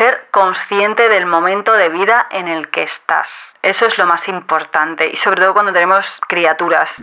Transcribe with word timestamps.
Ser 0.00 0.28
consciente 0.30 1.10
del 1.10 1.26
momento 1.26 1.74
de 1.74 1.90
vida 1.90 2.26
en 2.30 2.48
el 2.48 2.70
que 2.70 2.82
estás. 2.82 3.54
Eso 3.60 3.84
es 3.84 3.98
lo 3.98 4.06
más 4.06 4.28
importante 4.28 5.10
y 5.12 5.16
sobre 5.16 5.42
todo 5.42 5.52
cuando 5.52 5.74
tenemos 5.74 6.22
criaturas. 6.26 7.02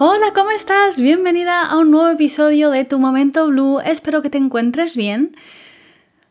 Hola, 0.00 0.32
¿cómo 0.32 0.52
estás? 0.52 1.00
Bienvenida 1.00 1.66
a 1.66 1.76
un 1.76 1.90
nuevo 1.90 2.08
episodio 2.08 2.70
de 2.70 2.84
Tu 2.84 3.00
Momento 3.00 3.48
Blue. 3.48 3.80
Espero 3.80 4.22
que 4.22 4.30
te 4.30 4.38
encuentres 4.38 4.94
bien. 4.94 5.34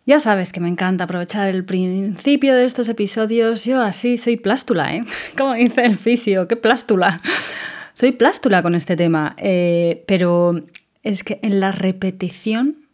Ya 0.06 0.22
sabes 0.22 0.54
que 0.54 0.62
me 0.62 0.70
encanta 0.70 1.04
aprovechar 1.04 1.50
el 1.50 1.66
principio 1.66 2.56
de 2.56 2.64
estos 2.64 2.88
episodios. 2.88 3.66
Yo 3.66 3.82
así 3.82 4.16
soy 4.16 4.38
plástula, 4.38 4.96
¿eh? 4.96 5.04
Como 5.38 5.54
dice 5.54 5.84
el 5.84 5.98
fisio, 5.98 6.48
qué 6.48 6.56
plástula. 6.56 7.22
Soy 7.94 8.14
plástula 8.14 8.64
con 8.64 8.74
este 8.74 8.96
tema. 8.96 9.36
Eh, 9.36 10.06
pero 10.08 10.62
es 11.04 11.26
que 11.26 11.42
en 11.42 11.60
la 11.60 11.74
repetición 11.74 12.88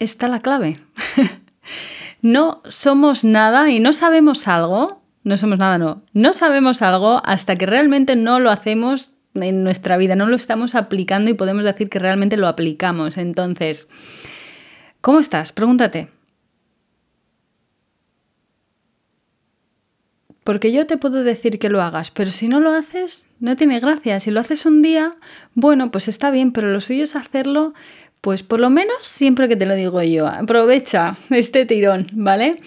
está 0.00 0.26
la 0.26 0.40
clave. 0.40 0.80
no 2.22 2.60
somos 2.64 3.22
nada 3.22 3.70
y 3.70 3.78
no 3.78 3.92
sabemos 3.92 4.48
algo. 4.48 5.00
No 5.22 5.36
somos 5.36 5.58
nada, 5.58 5.78
no. 5.78 6.02
No 6.12 6.32
sabemos 6.32 6.82
algo 6.82 7.22
hasta 7.24 7.54
que 7.54 7.66
realmente 7.66 8.16
no 8.16 8.40
lo 8.40 8.50
hacemos 8.50 9.12
en 9.34 9.64
nuestra 9.64 9.96
vida, 9.96 10.16
no 10.16 10.26
lo 10.26 10.36
estamos 10.36 10.74
aplicando 10.74 11.30
y 11.30 11.34
podemos 11.34 11.64
decir 11.64 11.88
que 11.88 11.98
realmente 11.98 12.36
lo 12.36 12.48
aplicamos. 12.48 13.16
Entonces, 13.16 13.88
¿cómo 15.00 15.18
estás? 15.18 15.52
Pregúntate. 15.52 16.08
Porque 20.44 20.72
yo 20.72 20.86
te 20.86 20.96
puedo 20.96 21.22
decir 21.22 21.58
que 21.58 21.68
lo 21.68 21.82
hagas, 21.82 22.10
pero 22.10 22.32
si 22.32 22.48
no 22.48 22.58
lo 22.60 22.70
haces, 22.70 23.28
no 23.38 23.54
tiene 23.54 23.78
gracia. 23.78 24.18
Si 24.18 24.32
lo 24.32 24.40
haces 24.40 24.66
un 24.66 24.82
día, 24.82 25.12
bueno, 25.54 25.90
pues 25.92 26.08
está 26.08 26.30
bien, 26.32 26.50
pero 26.50 26.68
lo 26.68 26.80
suyo 26.80 27.04
es 27.04 27.14
hacerlo, 27.14 27.74
pues 28.20 28.42
por 28.42 28.58
lo 28.58 28.68
menos 28.68 28.96
siempre 29.02 29.48
que 29.48 29.56
te 29.56 29.66
lo 29.66 29.74
digo 29.76 30.02
yo. 30.02 30.26
Aprovecha 30.26 31.16
este 31.30 31.64
tirón, 31.64 32.06
¿vale? 32.12 32.60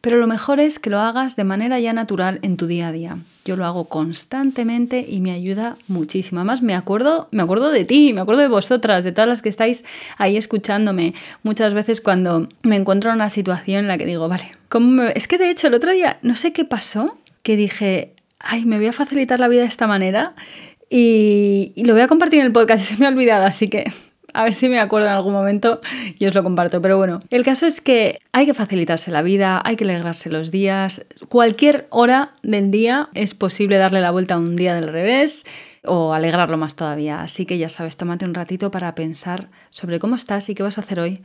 Pero 0.00 0.16
lo 0.16 0.26
mejor 0.26 0.60
es 0.60 0.78
que 0.78 0.88
lo 0.88 0.98
hagas 0.98 1.36
de 1.36 1.44
manera 1.44 1.78
ya 1.78 1.92
natural 1.92 2.38
en 2.42 2.56
tu 2.56 2.66
día 2.66 2.88
a 2.88 2.92
día. 2.92 3.18
Yo 3.44 3.56
lo 3.56 3.66
hago 3.66 3.84
constantemente 3.84 5.04
y 5.06 5.20
me 5.20 5.32
ayuda 5.32 5.76
muchísimo. 5.88 6.40
Además, 6.40 6.62
me 6.62 6.74
acuerdo, 6.74 7.28
me 7.32 7.42
acuerdo 7.42 7.70
de 7.70 7.84
ti, 7.84 8.14
me 8.14 8.22
acuerdo 8.22 8.40
de 8.40 8.48
vosotras, 8.48 9.04
de 9.04 9.12
todas 9.12 9.28
las 9.28 9.42
que 9.42 9.50
estáis 9.50 9.84
ahí 10.16 10.38
escuchándome. 10.38 11.14
Muchas 11.42 11.74
veces 11.74 12.00
cuando 12.00 12.48
me 12.62 12.76
encuentro 12.76 13.10
en 13.10 13.16
una 13.16 13.28
situación 13.28 13.80
en 13.80 13.88
la 13.88 13.98
que 13.98 14.06
digo, 14.06 14.26
vale, 14.28 14.52
¿cómo 14.70 15.02
es 15.02 15.28
que 15.28 15.36
de 15.36 15.50
hecho 15.50 15.66
el 15.66 15.74
otro 15.74 15.92
día, 15.92 16.18
no 16.22 16.34
sé 16.34 16.52
qué 16.52 16.64
pasó, 16.64 17.18
que 17.42 17.56
dije, 17.56 18.14
ay, 18.38 18.64
me 18.64 18.78
voy 18.78 18.86
a 18.86 18.92
facilitar 18.94 19.38
la 19.38 19.48
vida 19.48 19.62
de 19.62 19.68
esta 19.68 19.86
manera 19.86 20.34
y, 20.88 21.72
y 21.74 21.84
lo 21.84 21.92
voy 21.92 22.02
a 22.02 22.08
compartir 22.08 22.40
en 22.40 22.46
el 22.46 22.52
podcast 22.52 22.84
se 22.88 22.96
me 22.96 23.06
ha 23.06 23.10
olvidado, 23.10 23.44
así 23.44 23.68
que 23.68 23.92
a 24.34 24.44
ver 24.44 24.54
si 24.54 24.68
me 24.68 24.80
acuerdo 24.80 25.08
en 25.08 25.14
algún 25.14 25.32
momento 25.32 25.80
y 26.18 26.26
os 26.26 26.34
lo 26.34 26.42
comparto. 26.42 26.80
Pero 26.80 26.96
bueno, 26.96 27.18
el 27.30 27.44
caso 27.44 27.66
es 27.66 27.80
que 27.80 28.18
hay 28.32 28.46
que 28.46 28.54
facilitarse 28.54 29.10
la 29.10 29.22
vida, 29.22 29.60
hay 29.64 29.76
que 29.76 29.84
alegrarse 29.84 30.30
los 30.30 30.50
días. 30.50 31.06
Cualquier 31.28 31.86
hora 31.90 32.34
del 32.42 32.70
día 32.70 33.08
es 33.14 33.34
posible 33.34 33.76
darle 33.76 34.00
la 34.00 34.10
vuelta 34.10 34.34
a 34.34 34.38
un 34.38 34.56
día 34.56 34.74
del 34.74 34.88
revés 34.88 35.44
o 35.84 36.12
alegrarlo 36.12 36.56
más 36.58 36.76
todavía. 36.76 37.22
Así 37.22 37.46
que 37.46 37.58
ya 37.58 37.68
sabes, 37.68 37.96
tómate 37.96 38.24
un 38.24 38.34
ratito 38.34 38.70
para 38.70 38.94
pensar 38.94 39.48
sobre 39.70 39.98
cómo 39.98 40.14
estás 40.14 40.48
y 40.48 40.54
qué 40.54 40.62
vas 40.62 40.78
a 40.78 40.82
hacer 40.82 41.00
hoy 41.00 41.22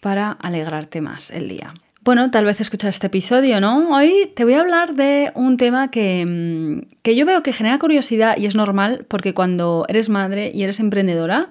para 0.00 0.32
alegrarte 0.32 1.00
más 1.00 1.30
el 1.30 1.48
día. 1.48 1.74
Bueno, 2.04 2.32
tal 2.32 2.44
vez 2.44 2.60
escuchar 2.60 2.90
este 2.90 3.06
episodio, 3.06 3.60
¿no? 3.60 3.94
Hoy 3.94 4.32
te 4.34 4.42
voy 4.42 4.54
a 4.54 4.60
hablar 4.60 4.94
de 4.94 5.30
un 5.36 5.56
tema 5.56 5.92
que, 5.92 6.26
mm, 6.26 6.96
que 7.02 7.14
yo 7.14 7.24
veo 7.24 7.44
que 7.44 7.52
genera 7.52 7.78
curiosidad 7.78 8.36
y 8.36 8.46
es 8.46 8.56
normal 8.56 9.06
porque 9.06 9.34
cuando 9.34 9.84
eres 9.88 10.08
madre 10.08 10.50
y 10.52 10.64
eres 10.64 10.80
emprendedora, 10.80 11.48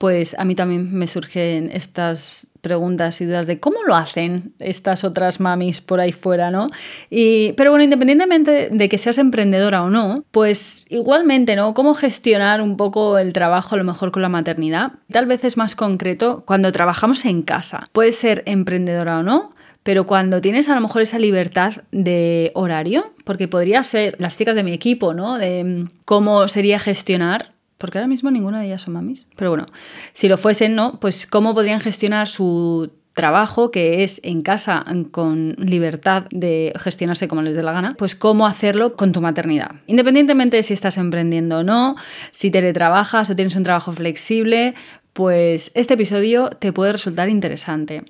pues 0.00 0.34
a 0.38 0.46
mí 0.46 0.54
también 0.54 0.94
me 0.94 1.06
surgen 1.06 1.70
estas 1.74 2.46
preguntas 2.62 3.20
y 3.20 3.26
dudas 3.26 3.46
de 3.46 3.60
cómo 3.60 3.82
lo 3.86 3.94
hacen 3.94 4.54
estas 4.58 5.04
otras 5.04 5.40
mamis 5.40 5.82
por 5.82 6.00
ahí 6.00 6.12
fuera, 6.12 6.50
¿no? 6.50 6.68
Y, 7.10 7.52
pero 7.52 7.70
bueno, 7.70 7.84
independientemente 7.84 8.70
de 8.70 8.88
que 8.88 8.96
seas 8.96 9.18
emprendedora 9.18 9.82
o 9.82 9.90
no, 9.90 10.24
pues 10.30 10.86
igualmente, 10.88 11.54
¿no? 11.54 11.74
Cómo 11.74 11.92
gestionar 11.92 12.62
un 12.62 12.78
poco 12.78 13.18
el 13.18 13.34
trabajo 13.34 13.74
a 13.74 13.78
lo 13.78 13.84
mejor 13.84 14.10
con 14.10 14.22
la 14.22 14.30
maternidad. 14.30 14.92
Tal 15.12 15.26
vez 15.26 15.44
es 15.44 15.58
más 15.58 15.74
concreto 15.74 16.44
cuando 16.46 16.72
trabajamos 16.72 17.26
en 17.26 17.42
casa. 17.42 17.86
Puedes 17.92 18.16
ser 18.16 18.42
emprendedora 18.46 19.18
o 19.18 19.22
no, 19.22 19.52
pero 19.82 20.06
cuando 20.06 20.40
tienes 20.40 20.70
a 20.70 20.74
lo 20.74 20.80
mejor 20.80 21.02
esa 21.02 21.18
libertad 21.18 21.74
de 21.92 22.52
horario, 22.54 23.12
porque 23.24 23.48
podría 23.48 23.82
ser 23.82 24.16
las 24.18 24.38
chicas 24.38 24.54
de 24.54 24.62
mi 24.62 24.72
equipo, 24.72 25.12
¿no? 25.12 25.36
De 25.36 25.62
mm, 25.62 25.88
cómo 26.06 26.48
sería 26.48 26.78
gestionar 26.78 27.52
porque 27.80 27.98
ahora 27.98 28.08
mismo 28.08 28.30
ninguna 28.30 28.60
de 28.60 28.66
ellas 28.66 28.82
son 28.82 28.94
mamis. 28.94 29.26
Pero 29.36 29.50
bueno, 29.50 29.66
si 30.12 30.28
lo 30.28 30.36
fuesen, 30.36 30.76
¿no? 30.76 31.00
Pues 31.00 31.26
cómo 31.26 31.54
podrían 31.54 31.80
gestionar 31.80 32.28
su 32.28 32.92
trabajo, 33.14 33.70
que 33.70 34.04
es 34.04 34.20
en 34.22 34.42
casa 34.42 34.84
con 35.10 35.56
libertad 35.58 36.26
de 36.30 36.72
gestionarse 36.78 37.26
como 37.26 37.42
les 37.42 37.56
dé 37.56 37.62
la 37.62 37.72
gana, 37.72 37.94
pues 37.98 38.14
cómo 38.14 38.46
hacerlo 38.46 38.92
con 38.92 39.12
tu 39.12 39.20
maternidad. 39.20 39.72
Independientemente 39.86 40.58
de 40.58 40.62
si 40.62 40.74
estás 40.74 40.98
emprendiendo 40.98 41.58
o 41.58 41.62
no, 41.64 41.94
si 42.30 42.50
teletrabajas 42.50 43.30
o 43.30 43.34
tienes 43.34 43.56
un 43.56 43.62
trabajo 43.62 43.92
flexible, 43.92 44.74
pues 45.14 45.72
este 45.74 45.94
episodio 45.94 46.50
te 46.50 46.72
puede 46.72 46.92
resultar 46.92 47.30
interesante. 47.30 48.04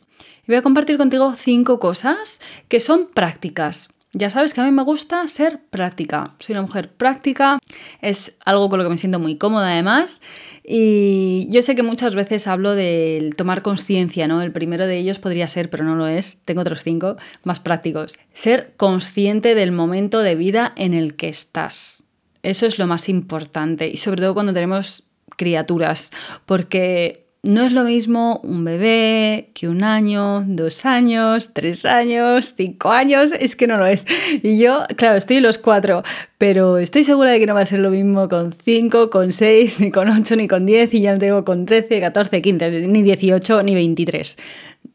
voy 0.47 0.57
a 0.57 0.63
compartir 0.63 0.99
contigo 0.99 1.33
cinco 1.37 1.79
cosas 1.79 2.41
que 2.69 2.81
son 2.81 3.09
prácticas 3.15 3.89
Ya 4.13 4.29
sabes 4.29 4.55
que 4.55 4.61
a 4.61 4.65
mí 4.65 4.73
me 4.73 4.83
gusta 4.83 5.25
ser 5.29 5.61
práctica. 5.71 6.35
Soy 6.41 6.55
una 6.55 6.63
mujer 6.63 6.91
práctica, 6.91 7.61
es 8.01 8.37
algo 8.45 8.69
con 8.69 8.79
lo 8.79 8.85
que 8.85 8.91
me 8.91 8.99
siento 8.99 9.21
muy 9.21 9.37
cómoda 9.37 9.71
además. 9.71 10.21
Y 10.65 11.47
yo 11.51 11.63
sé 11.63 11.77
que 11.77 11.85
muchas 11.85 12.17
veces 12.17 12.49
hablo 12.49 12.75
del 12.75 13.37
tomar 13.37 13.63
conciencia, 13.63 14.27
¿no? 14.27 14.43
El 14.43 14.51
primero 14.51 14.89
de 14.89 14.99
ellos 14.99 15.21
podría 15.21 15.47
ser, 15.47 15.71
pero 15.71 15.85
no 15.85 15.95
lo 15.95 16.09
es, 16.09 16.39
tengo 16.45 16.63
otros 16.63 16.83
cinco 16.83 17.17
más 17.45 17.61
prácticos. 17.61 18.19
Ser 18.33 18.73
consciente 18.77 19.55
del 19.55 19.71
momento 19.71 20.19
de 20.21 20.35
vida 20.35 20.73
en 20.75 20.95
el 20.95 21.15
que 21.15 21.29
estás. 21.29 22.03
Eso 22.43 22.67
es 22.67 22.81
lo 22.81 22.89
más 22.89 23.09
importante 23.09 23.89
y 23.89 23.97
sobre 23.97 24.23
todo 24.23 24.35
cuando 24.35 24.53
tenemos 24.53 25.05
criaturas, 25.37 26.11
porque 26.47 27.30
no 27.43 27.63
es 27.63 27.73
lo 27.73 27.85
mismo 27.85 28.41
un 28.43 28.65
bebé 28.65 29.51
que 29.55 29.69
un 29.69 29.83
año, 29.83 30.45
dos 30.47 30.85
años, 30.85 31.55
tres 31.55 31.87
años, 31.87 32.55
cinco 32.55 32.91
años, 32.91 33.31
es 33.41 33.57
que 33.57 33.67
no 33.67 33.77
lo 33.77 33.87
es. 33.87 34.05
Y 34.43 34.59
yo, 34.59 34.85
claro, 34.97 35.17
estoy 35.17 35.41
los 35.41 35.59
cuatro, 35.59 36.03
pero 36.39 36.79
estoy 36.79 37.05
segura 37.05 37.31
de 37.31 37.41
que 37.41 37.47
no 37.47 37.55
va 37.55 37.63
a 37.63 37.67
ser 37.67 37.79
lo 37.79 37.91
mismo 37.91 38.29
con 38.29 38.53
cinco, 38.53 39.09
con 39.11 39.33
seis, 39.33 39.81
ni 39.81 39.91
con 39.91 40.09
ocho, 40.09 40.37
ni 40.37 40.49
con 40.49 40.67
diez, 40.67 40.93
y 40.93 41.01
ya 41.01 41.13
no 41.13 41.19
tengo 41.19 41.45
con 41.45 41.65
trece, 41.67 42.01
catorce, 42.01 42.43
quince, 42.43 42.71
ni 42.87 43.03
dieciocho, 43.03 43.63
ni 43.63 43.75
veintitrés. 43.75 44.37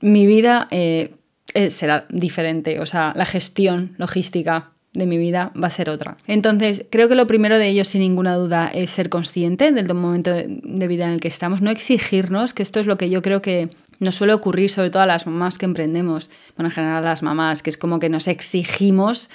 Mi 0.01 0.27
vida 0.27 0.67
eh, 0.71 1.13
eh, 1.53 1.69
será 1.69 2.05
diferente, 2.09 2.79
o 2.79 2.85
sea, 2.85 3.13
la 3.15 3.25
gestión 3.25 3.95
logística 3.97 4.74
de 4.95 5.05
mi 5.05 5.17
vida 5.17 5.51
va 5.61 5.67
a 5.67 5.71
ser 5.71 5.89
otra. 5.89 6.17
Entonces, 6.25 6.85
creo 6.89 7.07
que 7.07 7.15
lo 7.15 7.27
primero 7.27 7.59
de 7.59 7.67
ello, 7.67 7.83
sin 7.83 8.01
ninguna 8.01 8.35
duda, 8.35 8.67
es 8.67 8.89
ser 8.89 9.09
consciente 9.09 9.71
del 9.71 9.93
momento 9.93 10.31
de 10.33 10.87
vida 10.87 11.05
en 11.05 11.11
el 11.11 11.19
que 11.19 11.27
estamos, 11.27 11.61
no 11.61 11.69
exigirnos, 11.69 12.53
que 12.53 12.63
esto 12.63 12.79
es 12.79 12.87
lo 12.87 12.97
que 12.97 13.09
yo 13.09 13.21
creo 13.21 13.41
que 13.41 13.69
nos 13.99 14.15
suele 14.15 14.33
ocurrir, 14.33 14.69
sobre 14.69 14.89
todo 14.89 15.03
a 15.03 15.05
las 15.07 15.27
mamás 15.27 15.57
que 15.57 15.65
emprendemos, 15.65 16.31
bueno, 16.55 16.69
en 16.69 16.75
general 16.75 16.97
a 16.97 17.09
las 17.09 17.23
mamás, 17.23 17.61
que 17.61 17.69
es 17.69 17.77
como 17.77 17.99
que 17.99 18.09
nos 18.09 18.27
exigimos, 18.27 19.29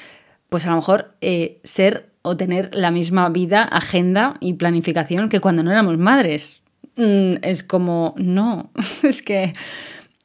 pues 0.49 0.67
a 0.67 0.71
lo 0.71 0.77
mejor 0.77 1.15
eh, 1.21 1.61
ser 1.65 2.11
o 2.23 2.37
tener 2.37 2.75
la 2.75 2.91
misma 2.91 3.29
vida, 3.29 3.63
agenda 3.63 4.37
y 4.41 4.55
planificación 4.55 5.29
que 5.29 5.41
cuando 5.41 5.63
no 5.63 5.71
éramos 5.71 5.97
madres. 5.99 6.63
Mm, 6.97 7.37
es 7.43 7.63
como, 7.63 8.15
no, 8.17 8.71
es 9.03 9.23
que 9.23 9.53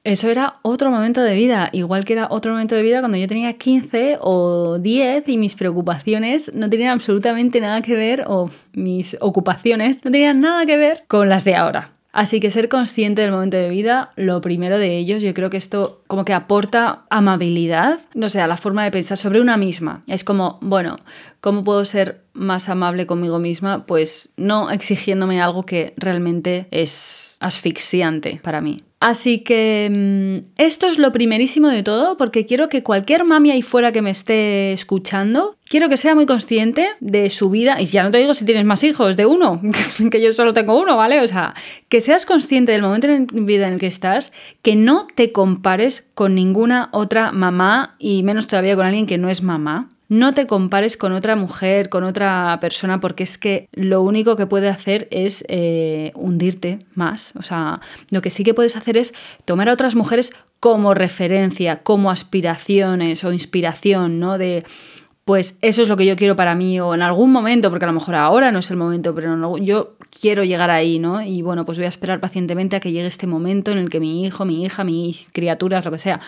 eso 0.05 0.29
era 0.29 0.59
otro 0.61 0.91
momento 0.91 1.21
de 1.21 1.33
vida, 1.33 1.69
igual 1.71 2.05
que 2.05 2.13
era 2.13 2.27
otro 2.29 2.51
momento 2.51 2.75
de 2.75 2.83
vida 2.83 2.99
cuando 2.99 3.17
yo 3.17 3.27
tenía 3.27 3.53
15 3.53 4.19
o 4.21 4.77
10 4.77 5.27
y 5.27 5.37
mis 5.37 5.55
preocupaciones 5.55 6.53
no 6.53 6.69
tenían 6.69 6.91
absolutamente 6.91 7.59
nada 7.59 7.81
que 7.81 7.95
ver, 7.95 8.23
o 8.27 8.49
mis 8.73 9.17
ocupaciones 9.19 10.05
no 10.05 10.11
tenían 10.11 10.41
nada 10.41 10.63
que 10.67 10.77
ver 10.77 11.03
con 11.07 11.27
las 11.27 11.43
de 11.43 11.55
ahora. 11.55 11.89
Así 12.13 12.39
que 12.39 12.51
ser 12.51 12.69
consciente 12.69 13.23
del 13.23 13.31
momento 13.31 13.57
de 13.57 13.67
vida, 13.67 14.11
lo 14.15 14.39
primero 14.41 14.77
de 14.77 14.95
ellos, 14.95 15.23
yo 15.23 15.33
creo 15.33 15.49
que 15.49 15.57
esto 15.57 16.03
como 16.07 16.23
que 16.23 16.33
aporta 16.33 17.01
amabilidad, 17.09 17.99
no 18.13 18.29
sé, 18.29 18.39
a 18.39 18.47
la 18.47 18.55
forma 18.55 18.83
de 18.85 18.91
pensar 18.91 19.17
sobre 19.17 19.41
una 19.41 19.57
misma. 19.57 20.03
Es 20.07 20.23
como, 20.23 20.59
bueno, 20.61 20.97
¿cómo 21.41 21.63
puedo 21.63 21.83
ser 21.83 22.21
más 22.31 22.69
amable 22.69 23.05
conmigo 23.05 23.39
misma? 23.39 23.85
Pues 23.85 24.29
no 24.37 24.69
exigiéndome 24.69 25.41
algo 25.41 25.63
que 25.63 25.93
realmente 25.97 26.67
es 26.71 27.35
asfixiante 27.39 28.39
para 28.41 28.61
mí. 28.61 28.83
Así 29.05 29.41
que 29.41 29.87
mm, 29.91 30.53
esto 30.57 30.87
es 30.87 30.97
lo 30.97 31.11
primerísimo 31.11 31.67
de 31.67 31.83
todo 31.83 32.17
porque 32.17 32.47
quiero 32.47 32.69
que 32.69 32.81
cualquier 32.81 33.23
mami 33.23 33.51
ahí 33.51 33.61
fuera 33.61 33.91
que 33.91 34.01
me 34.01 34.09
esté 34.09 34.73
escuchando, 34.73 35.57
quiero 35.69 35.89
que 35.89 35.97
sea 35.97 36.15
muy 36.15 36.25
consciente 36.25 36.87
de 37.01 37.29
su 37.29 37.51
vida. 37.51 37.79
Y 37.79 37.85
ya 37.85 38.01
no 38.01 38.09
te 38.09 38.17
digo 38.17 38.33
si 38.33 38.45
tienes 38.45 38.65
más 38.65 38.83
hijos, 38.83 39.15
de 39.15 39.27
uno, 39.27 39.61
que 40.11 40.19
yo 40.19 40.33
solo 40.33 40.55
tengo 40.55 40.81
uno, 40.81 40.97
¿vale? 40.97 41.21
O 41.21 41.27
sea, 41.27 41.53
que 41.87 42.01
seas 42.01 42.25
consciente 42.25 42.71
del 42.71 42.81
momento 42.81 43.05
en 43.05 43.27
vida 43.45 43.67
en 43.67 43.73
el 43.73 43.79
que 43.79 43.85
estás, 43.85 44.33
que 44.63 44.75
no 44.75 45.05
te 45.13 45.31
compares 45.31 46.09
con 46.15 46.33
ninguna 46.33 46.89
otra 46.91 47.29
mamá 47.29 47.97
y 47.99 48.23
menos 48.23 48.47
todavía 48.47 48.75
con 48.75 48.87
alguien 48.87 49.05
que 49.05 49.19
no 49.19 49.29
es 49.29 49.43
mamá. 49.43 49.94
No 50.15 50.33
te 50.33 50.47
compares 50.47 50.95
con 50.95 51.11
otra 51.11 51.35
mujer, 51.35 51.89
con 51.89 52.05
otra 52.05 52.57
persona, 52.61 53.01
porque 53.01 53.23
es 53.23 53.37
que 53.37 53.67
lo 53.73 54.01
único 54.01 54.37
que 54.37 54.47
puede 54.47 54.69
hacer 54.69 55.09
es 55.11 55.43
eh, 55.49 56.13
hundirte 56.15 56.79
más. 56.93 57.33
O 57.35 57.41
sea, 57.41 57.81
lo 58.11 58.21
que 58.21 58.29
sí 58.29 58.45
que 58.45 58.53
puedes 58.53 58.77
hacer 58.77 58.95
es 58.95 59.13
tomar 59.43 59.67
a 59.67 59.73
otras 59.73 59.93
mujeres 59.93 60.31
como 60.61 60.93
referencia, 60.93 61.83
como 61.83 62.11
aspiraciones 62.11 63.25
o 63.25 63.33
inspiración, 63.33 64.21
¿no? 64.21 64.37
De, 64.37 64.63
pues 65.25 65.57
eso 65.61 65.81
es 65.81 65.89
lo 65.89 65.97
que 65.97 66.05
yo 66.05 66.15
quiero 66.15 66.37
para 66.37 66.55
mí 66.55 66.79
o 66.79 66.95
en 66.95 67.01
algún 67.01 67.33
momento, 67.33 67.69
porque 67.69 67.83
a 67.83 67.89
lo 67.89 67.93
mejor 67.93 68.15
ahora 68.15 68.53
no 68.53 68.59
es 68.59 68.71
el 68.71 68.77
momento, 68.77 69.13
pero 69.13 69.57
yo 69.57 69.97
quiero 70.21 70.45
llegar 70.45 70.71
ahí, 70.71 70.97
¿no? 70.97 71.23
Y 71.23 71.41
bueno, 71.41 71.65
pues 71.65 71.77
voy 71.77 71.87
a 71.87 71.89
esperar 71.89 72.21
pacientemente 72.21 72.77
a 72.77 72.79
que 72.79 72.93
llegue 72.93 73.07
este 73.07 73.27
momento 73.27 73.71
en 73.71 73.79
el 73.79 73.89
que 73.89 73.99
mi 73.99 74.23
hijo, 74.25 74.45
mi 74.45 74.63
hija, 74.63 74.85
mis 74.85 75.27
criaturas, 75.33 75.83
lo 75.83 75.91
que 75.91 75.99
sea, 75.99 76.21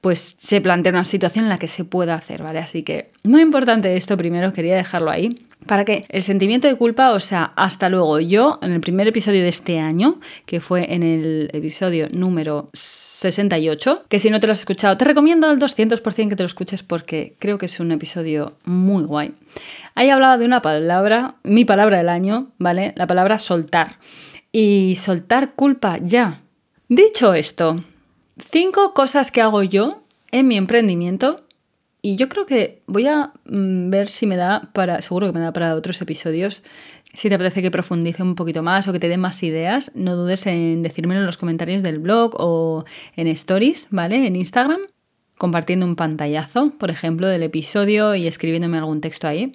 pues 0.00 0.36
se 0.38 0.60
plantea 0.60 0.92
una 0.92 1.04
situación 1.04 1.44
en 1.44 1.48
la 1.48 1.58
que 1.58 1.68
se 1.68 1.84
pueda 1.84 2.14
hacer, 2.14 2.42
¿vale? 2.42 2.60
Así 2.60 2.82
que 2.82 3.08
muy 3.24 3.42
importante 3.42 3.96
esto 3.96 4.16
primero, 4.16 4.52
quería 4.52 4.76
dejarlo 4.76 5.10
ahí. 5.10 5.44
Para 5.66 5.84
que 5.84 6.06
el 6.08 6.22
sentimiento 6.22 6.68
de 6.68 6.76
culpa, 6.76 7.10
o 7.10 7.20
sea, 7.20 7.52
hasta 7.56 7.88
luego. 7.88 8.20
Yo, 8.20 8.58
en 8.62 8.72
el 8.72 8.80
primer 8.80 9.08
episodio 9.08 9.42
de 9.42 9.48
este 9.48 9.80
año, 9.80 10.20
que 10.46 10.60
fue 10.60 10.94
en 10.94 11.02
el 11.02 11.50
episodio 11.52 12.06
número 12.12 12.70
68, 12.72 14.04
que 14.08 14.18
si 14.18 14.30
no 14.30 14.38
te 14.38 14.46
lo 14.46 14.52
has 14.52 14.60
escuchado, 14.60 14.96
te 14.96 15.04
recomiendo 15.04 15.48
al 15.48 15.58
200% 15.58 16.28
que 16.28 16.36
te 16.36 16.42
lo 16.42 16.46
escuches 16.46 16.82
porque 16.82 17.34
creo 17.38 17.58
que 17.58 17.66
es 17.66 17.80
un 17.80 17.90
episodio 17.90 18.56
muy 18.64 19.02
guay. 19.02 19.34
Ahí 19.94 20.10
hablaba 20.10 20.38
de 20.38 20.46
una 20.46 20.62
palabra, 20.62 21.34
mi 21.42 21.64
palabra 21.64 21.98
del 21.98 22.08
año, 22.08 22.52
¿vale? 22.58 22.94
La 22.96 23.06
palabra 23.08 23.38
soltar. 23.38 23.98
Y 24.52 24.96
soltar 24.96 25.54
culpa 25.54 25.98
ya. 26.00 26.40
Dicho 26.88 27.34
esto, 27.34 27.82
Cinco 28.38 28.94
cosas 28.94 29.30
que 29.30 29.42
hago 29.42 29.62
yo 29.62 30.02
en 30.30 30.46
mi 30.46 30.56
emprendimiento 30.56 31.36
y 32.00 32.16
yo 32.16 32.28
creo 32.28 32.46
que 32.46 32.82
voy 32.86 33.06
a 33.06 33.32
mm, 33.44 33.90
ver 33.90 34.08
si 34.08 34.26
me 34.26 34.36
da 34.36 34.70
para, 34.72 35.02
seguro 35.02 35.26
que 35.26 35.38
me 35.38 35.44
da 35.44 35.52
para 35.52 35.74
otros 35.74 36.00
episodios. 36.00 36.62
Si 37.14 37.28
te 37.28 37.34
apetece 37.34 37.62
que 37.62 37.70
profundice 37.70 38.22
un 38.22 38.34
poquito 38.34 38.62
más 38.62 38.86
o 38.86 38.92
que 38.92 39.00
te 39.00 39.08
dé 39.08 39.16
más 39.16 39.42
ideas, 39.42 39.90
no 39.94 40.14
dudes 40.14 40.46
en 40.46 40.82
decírmelo 40.82 41.20
en 41.20 41.26
los 41.26 41.38
comentarios 41.38 41.82
del 41.82 41.98
blog 41.98 42.36
o 42.38 42.84
en 43.16 43.26
stories, 43.28 43.88
¿vale? 43.90 44.26
En 44.26 44.36
Instagram, 44.36 44.80
compartiendo 45.36 45.86
un 45.86 45.96
pantallazo, 45.96 46.66
por 46.78 46.90
ejemplo, 46.90 47.26
del 47.26 47.42
episodio 47.42 48.14
y 48.14 48.26
escribiéndome 48.26 48.78
algún 48.78 49.00
texto 49.00 49.26
ahí. 49.26 49.52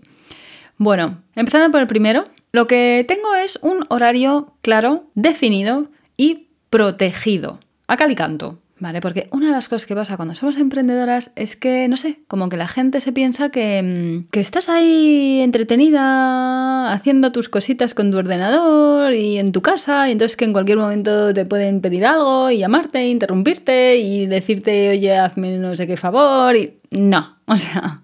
Bueno, 0.77 1.21
empezando 1.35 1.71
por 1.71 1.79
el 1.79 1.87
primero, 1.87 2.23
lo 2.51 2.67
que 2.67 3.05
tengo 3.07 3.33
es 3.35 3.57
un 3.61 3.85
horario 3.89 4.53
claro, 4.61 5.05
definido 5.15 5.87
y 6.17 6.49
protegido. 6.69 7.59
A 7.87 7.95
cal 7.95 8.11
y 8.11 8.15
canto. 8.15 8.62
¿Vale? 8.83 8.99
Porque 8.99 9.29
una 9.31 9.47
de 9.47 9.53
las 9.53 9.69
cosas 9.69 9.87
que 9.87 9.95
pasa 9.95 10.17
cuando 10.17 10.35
somos 10.35 10.57
emprendedoras 10.57 11.31
es 11.35 11.55
que, 11.55 11.87
no 11.87 11.95
sé, 11.95 12.19
como 12.27 12.49
que 12.49 12.57
la 12.57 12.67
gente 12.67 12.99
se 12.99 13.13
piensa 13.13 13.49
que, 13.49 13.81
mm, 13.81 14.29
que 14.29 14.41
estás 14.41 14.67
ahí 14.67 15.39
entretenida 15.41 16.91
haciendo 16.91 17.31
tus 17.31 17.47
cositas 17.47 17.93
con 17.93 18.11
tu 18.11 18.17
ordenador 18.17 19.13
y 19.13 19.37
en 19.37 19.53
tu 19.53 19.61
casa, 19.61 20.09
y 20.09 20.11
entonces 20.11 20.35
que 20.35 20.45
en 20.45 20.51
cualquier 20.51 20.77
momento 20.77 21.33
te 21.33 21.45
pueden 21.45 21.79
pedir 21.79 22.05
algo 22.05 22.51
y 22.51 22.57
llamarte, 22.57 23.07
interrumpirte 23.07 23.95
y 23.97 24.27
decirte, 24.27 24.89
oye, 24.89 25.17
hazme 25.17 25.57
no 25.57 25.75
sé 25.77 25.87
qué 25.87 25.95
favor, 25.95 26.55
y 26.57 26.73
no, 26.91 27.37
o 27.45 27.57
sea, 27.57 28.01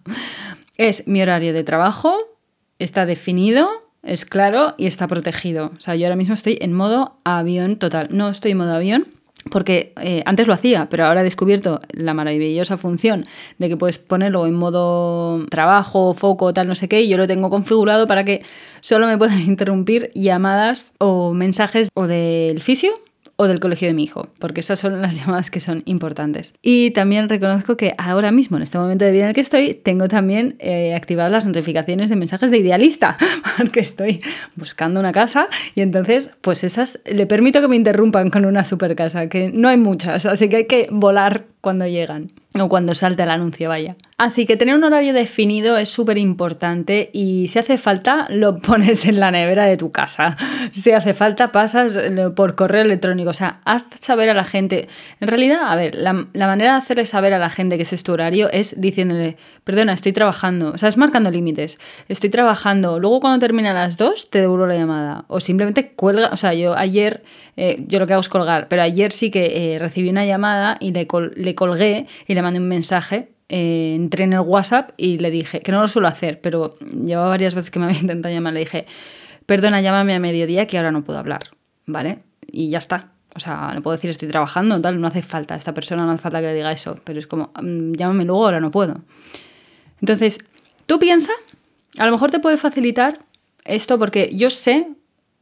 es 0.77 1.07
mi 1.07 1.21
horario 1.21 1.51
de 1.51 1.65
trabajo, 1.65 2.15
está 2.79 3.05
definido, 3.05 3.69
es 4.01 4.23
claro 4.23 4.75
y 4.77 4.85
está 4.85 5.07
protegido. 5.07 5.73
O 5.77 5.81
sea, 5.81 5.95
yo 5.95 6.05
ahora 6.05 6.15
mismo 6.15 6.33
estoy 6.33 6.57
en 6.61 6.71
modo 6.71 7.17
avión 7.25 7.75
total. 7.75 8.07
No 8.11 8.29
estoy 8.29 8.51
en 8.51 8.59
modo 8.59 8.73
avión 8.73 9.18
porque 9.51 9.93
eh, 10.01 10.23
antes 10.25 10.47
lo 10.47 10.53
hacía, 10.53 10.87
pero 10.89 11.05
ahora 11.05 11.21
he 11.21 11.23
descubierto 11.23 11.81
la 11.91 12.13
maravillosa 12.13 12.77
función 12.77 13.25
de 13.57 13.69
que 13.69 13.77
puedes 13.77 13.97
ponerlo 13.97 14.45
en 14.45 14.53
modo 14.53 15.45
trabajo, 15.47 16.13
foco, 16.13 16.53
tal, 16.53 16.67
no 16.67 16.75
sé 16.75 16.87
qué, 16.87 17.01
y 17.01 17.09
yo 17.09 17.17
lo 17.17 17.27
tengo 17.27 17.49
configurado 17.49 18.07
para 18.07 18.23
que 18.23 18.43
solo 18.81 19.07
me 19.07 19.17
puedan 19.17 19.41
interrumpir 19.47 20.11
llamadas 20.13 20.93
o 20.99 21.33
mensajes 21.33 21.89
o 21.93 22.07
del 22.07 22.61
fisio 22.61 22.91
o 23.41 23.47
del 23.47 23.61
colegio 23.61 23.87
de 23.87 23.93
mi 23.93 24.03
hijo, 24.03 24.27
porque 24.37 24.59
esas 24.59 24.79
son 24.79 25.01
las 25.01 25.15
llamadas 25.19 25.49
que 25.49 25.61
son 25.61 25.81
importantes. 25.85 26.53
Y 26.61 26.91
también 26.91 27.29
reconozco 27.29 27.77
que 27.77 27.95
ahora 27.97 28.33
mismo, 28.33 28.57
en 28.57 28.63
este 28.63 28.77
momento 28.77 29.05
de 29.05 29.11
vida 29.11 29.23
en 29.23 29.29
el 29.29 29.33
que 29.33 29.39
estoy, 29.39 29.75
tengo 29.75 30.09
también 30.09 30.57
eh, 30.59 30.93
activadas 30.93 31.31
las 31.31 31.45
notificaciones 31.45 32.09
de 32.09 32.17
mensajes 32.17 32.51
de 32.51 32.57
idealista, 32.57 33.17
porque 33.57 33.79
estoy 33.79 34.19
buscando 34.57 34.99
una 34.99 35.13
casa 35.13 35.47
y 35.73 35.79
entonces, 35.79 36.31
pues 36.41 36.65
esas 36.65 36.99
le 37.05 37.25
permito 37.27 37.61
que 37.61 37.69
me 37.69 37.77
interrumpan 37.77 38.29
con 38.29 38.43
una 38.43 38.65
super 38.65 38.93
casa, 38.93 39.29
que 39.29 39.49
no 39.53 39.69
hay 39.69 39.77
muchas, 39.77 40.25
así 40.25 40.49
que 40.49 40.57
hay 40.57 40.65
que 40.65 40.89
volar 40.91 41.45
cuando 41.61 41.87
llegan 41.87 42.31
o 42.59 42.67
cuando 42.67 42.95
salte 42.95 43.23
el 43.23 43.29
anuncio, 43.29 43.69
vaya. 43.69 43.95
Así 44.17 44.45
que 44.45 44.57
tener 44.57 44.75
un 44.75 44.83
horario 44.83 45.13
definido 45.13 45.77
es 45.77 45.87
súper 45.87 46.17
importante 46.17 47.09
y 47.13 47.47
si 47.47 47.59
hace 47.59 47.77
falta 47.77 48.25
lo 48.29 48.57
pones 48.61 49.05
en 49.05 49.19
la 49.19 49.31
nevera 49.31 49.65
de 49.65 49.77
tu 49.77 49.91
casa. 49.91 50.35
Si 50.71 50.91
hace 50.91 51.13
falta 51.13 51.51
pasas 51.51 51.97
por 52.35 52.55
correo 52.55 52.81
electrónico. 52.81 53.29
O 53.29 53.33
sea, 53.33 53.61
haz 53.65 53.83
saber 54.01 54.29
a 54.29 54.33
la 54.33 54.45
gente. 54.45 54.87
En 55.19 55.27
realidad, 55.27 55.59
a 55.63 55.75
ver, 55.75 55.95
la, 55.95 56.13
manera 56.13 56.73
de 56.73 56.77
hacerle 56.77 57.05
saber 57.05 57.33
a 57.33 57.39
la 57.39 57.49
gente 57.49 57.77
que 57.77 57.83
es 57.83 58.03
tu 58.03 58.11
horario 58.11 58.49
es 58.51 58.79
diciéndole, 58.79 59.37
perdona, 59.63 59.93
estoy 59.93 60.11
trabajando. 60.11 60.71
O 60.71 60.77
sea, 60.77 60.89
es 60.89 60.97
marcando 60.97 61.31
límites. 61.31 61.77
Estoy 62.07 62.29
trabajando. 62.29 62.99
Luego 62.99 63.19
cuando 63.19 63.39
termina 63.39 63.73
las 63.73 63.97
dos 63.97 64.29
te 64.29 64.41
devuelvo 64.41 64.67
la 64.67 64.75
llamada. 64.75 65.25
O 65.27 65.39
simplemente 65.39 65.91
cuelga. 65.91 66.29
O 66.33 66.37
sea, 66.37 66.53
yo 66.53 66.75
ayer, 66.75 67.23
eh, 67.57 67.83
yo 67.87 67.99
lo 67.99 68.07
que 68.07 68.13
hago 68.13 68.21
es 68.21 68.29
colgar, 68.29 68.67
pero 68.67 68.81
ayer 68.81 69.11
sí 69.11 69.31
que 69.31 69.75
eh, 69.75 69.79
recibí 69.79 70.09
una 70.09 70.25
llamada 70.25 70.77
y 70.79 70.91
le 70.91 71.48
colgué 71.55 72.07
y 72.27 72.33
le 72.33 72.41
mandé 72.41 72.59
un 72.59 72.67
mensaje 72.67 73.29
eh, 73.51 73.95
entré 73.95 74.25
en 74.25 74.33
el 74.33 74.41
WhatsApp 74.41 74.91
y 74.95 75.17
le 75.17 75.31
dije, 75.31 75.61
que 75.61 75.71
no 75.71 75.81
lo 75.81 75.87
suelo 75.87 76.07
hacer, 76.07 76.39
pero 76.39 76.75
llevaba 76.79 77.29
varias 77.29 77.55
veces 77.55 77.71
que 77.71 77.79
me 77.79 77.85
había 77.87 77.99
intentado 77.99 78.33
llamar, 78.33 78.53
le 78.53 78.59
dije, 78.59 78.85
perdona, 79.47 79.81
llámame 79.81 80.13
a 80.13 80.19
mediodía 80.19 80.67
que 80.67 80.77
ahora 80.77 80.91
no 80.91 81.03
puedo 81.03 81.17
hablar, 81.17 81.49
¿vale? 81.87 82.19
Y 82.51 82.69
ya 82.69 82.77
está. 82.77 83.11
O 83.35 83.39
sea, 83.39 83.71
no 83.73 83.81
puedo 83.81 83.95
decir 83.95 84.09
estoy 84.09 84.27
trabajando, 84.27 84.79
tal, 84.81 84.99
no 85.01 85.07
hace 85.07 85.21
falta, 85.21 85.55
esta 85.55 85.73
persona 85.73 86.05
no 86.05 86.11
hace 86.11 86.21
falta 86.21 86.41
que 86.41 86.47
le 86.47 86.53
diga 86.55 86.71
eso, 86.71 86.95
pero 87.03 87.19
es 87.19 87.27
como, 87.27 87.51
mm, 87.61 87.93
llámame 87.93 88.25
luego, 88.25 88.45
ahora 88.45 88.59
no 88.59 88.69
puedo. 88.69 89.01
Entonces, 90.01 90.39
tú 90.85 90.99
piensa, 90.99 91.31
a 91.97 92.05
lo 92.05 92.11
mejor 92.11 92.31
te 92.31 92.39
puede 92.39 92.57
facilitar 92.57 93.19
esto 93.65 93.97
porque 93.97 94.29
yo 94.33 94.49
sé, 94.49 94.87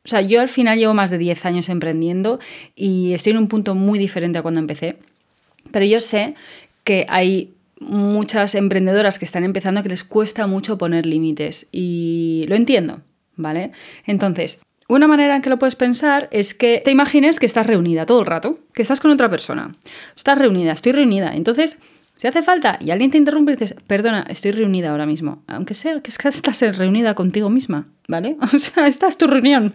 o 0.05 0.07
sea, 0.07 0.21
yo 0.21 0.41
al 0.41 0.49
final 0.49 0.77
llevo 0.77 0.93
más 0.93 1.09
de 1.09 1.17
10 1.17 1.45
años 1.45 1.69
emprendiendo 1.69 2.39
y 2.75 3.13
estoy 3.13 3.33
en 3.33 3.39
un 3.39 3.47
punto 3.47 3.75
muy 3.75 3.99
diferente 3.99 4.39
a 4.39 4.41
cuando 4.41 4.59
empecé, 4.59 4.97
pero 5.71 5.85
yo 5.85 5.99
sé 5.99 6.35
que 6.83 7.05
hay 7.09 7.53
muchas 7.79 8.55
emprendedoras 8.55 9.19
que 9.19 9.25
están 9.25 9.43
empezando 9.43 9.83
que 9.83 9.89
les 9.89 10.03
cuesta 10.03 10.47
mucho 10.47 10.77
poner 10.77 11.05
límites 11.05 11.69
y 11.71 12.45
lo 12.47 12.55
entiendo, 12.55 13.01
¿vale? 13.35 13.71
Entonces, 14.05 14.59
una 14.87 15.07
manera 15.07 15.35
en 15.35 15.41
que 15.41 15.49
lo 15.49 15.59
puedes 15.59 15.75
pensar 15.75 16.29
es 16.31 16.53
que 16.53 16.81
te 16.83 16.91
imagines 16.91 17.39
que 17.39 17.45
estás 17.45 17.67
reunida 17.67 18.05
todo 18.05 18.21
el 18.21 18.25
rato, 18.25 18.59
que 18.73 18.81
estás 18.81 19.01
con 19.01 19.11
otra 19.11 19.29
persona. 19.29 19.75
Estás 20.15 20.37
reunida, 20.37 20.71
estoy 20.71 20.93
reunida. 20.93 21.33
Entonces, 21.35 21.77
si 22.17 22.27
hace 22.27 22.41
falta 22.41 22.77
y 22.81 22.91
alguien 22.91 23.11
te 23.11 23.17
interrumpe 23.17 23.53
y 23.53 23.55
dices, 23.55 23.75
perdona, 23.85 24.25
estoy 24.27 24.51
reunida 24.51 24.89
ahora 24.89 25.05
mismo. 25.05 25.43
Aunque 25.47 25.73
sea 25.73 25.99
que 26.01 26.09
es 26.09 26.17
que 26.17 26.27
estás 26.27 26.59
reunida 26.77 27.13
contigo 27.13 27.49
misma, 27.49 27.87
¿vale? 28.07 28.37
O 28.53 28.59
sea, 28.59 28.87
esta 28.87 29.07
es 29.07 29.17
tu 29.17 29.27
reunión. 29.27 29.73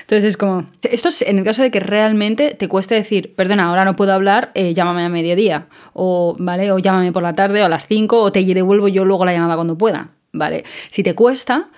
Entonces 0.00 0.24
es 0.24 0.36
como, 0.36 0.66
esto 0.82 1.08
es 1.08 1.22
en 1.22 1.38
el 1.38 1.44
caso 1.44 1.62
de 1.62 1.70
que 1.70 1.80
realmente 1.80 2.54
te 2.54 2.68
cueste 2.68 2.94
decir, 2.94 3.34
perdona, 3.34 3.64
ahora 3.64 3.84
no 3.84 3.94
puedo 3.94 4.12
hablar, 4.12 4.50
eh, 4.54 4.74
llámame 4.74 5.04
a 5.04 5.08
mediodía. 5.08 5.68
O, 5.92 6.36
¿vale? 6.38 6.72
O 6.72 6.78
llámame 6.78 7.12
por 7.12 7.22
la 7.22 7.34
tarde 7.34 7.62
o 7.62 7.66
a 7.66 7.68
las 7.68 7.86
5 7.86 8.20
o 8.20 8.32
te 8.32 8.44
devuelvo 8.44 8.88
yo 8.88 9.04
luego 9.04 9.24
la 9.24 9.32
llamada 9.32 9.54
cuando 9.54 9.78
pueda, 9.78 10.10
¿vale? 10.32 10.64
Si 10.90 11.02
te 11.02 11.14
cuesta, 11.14 11.70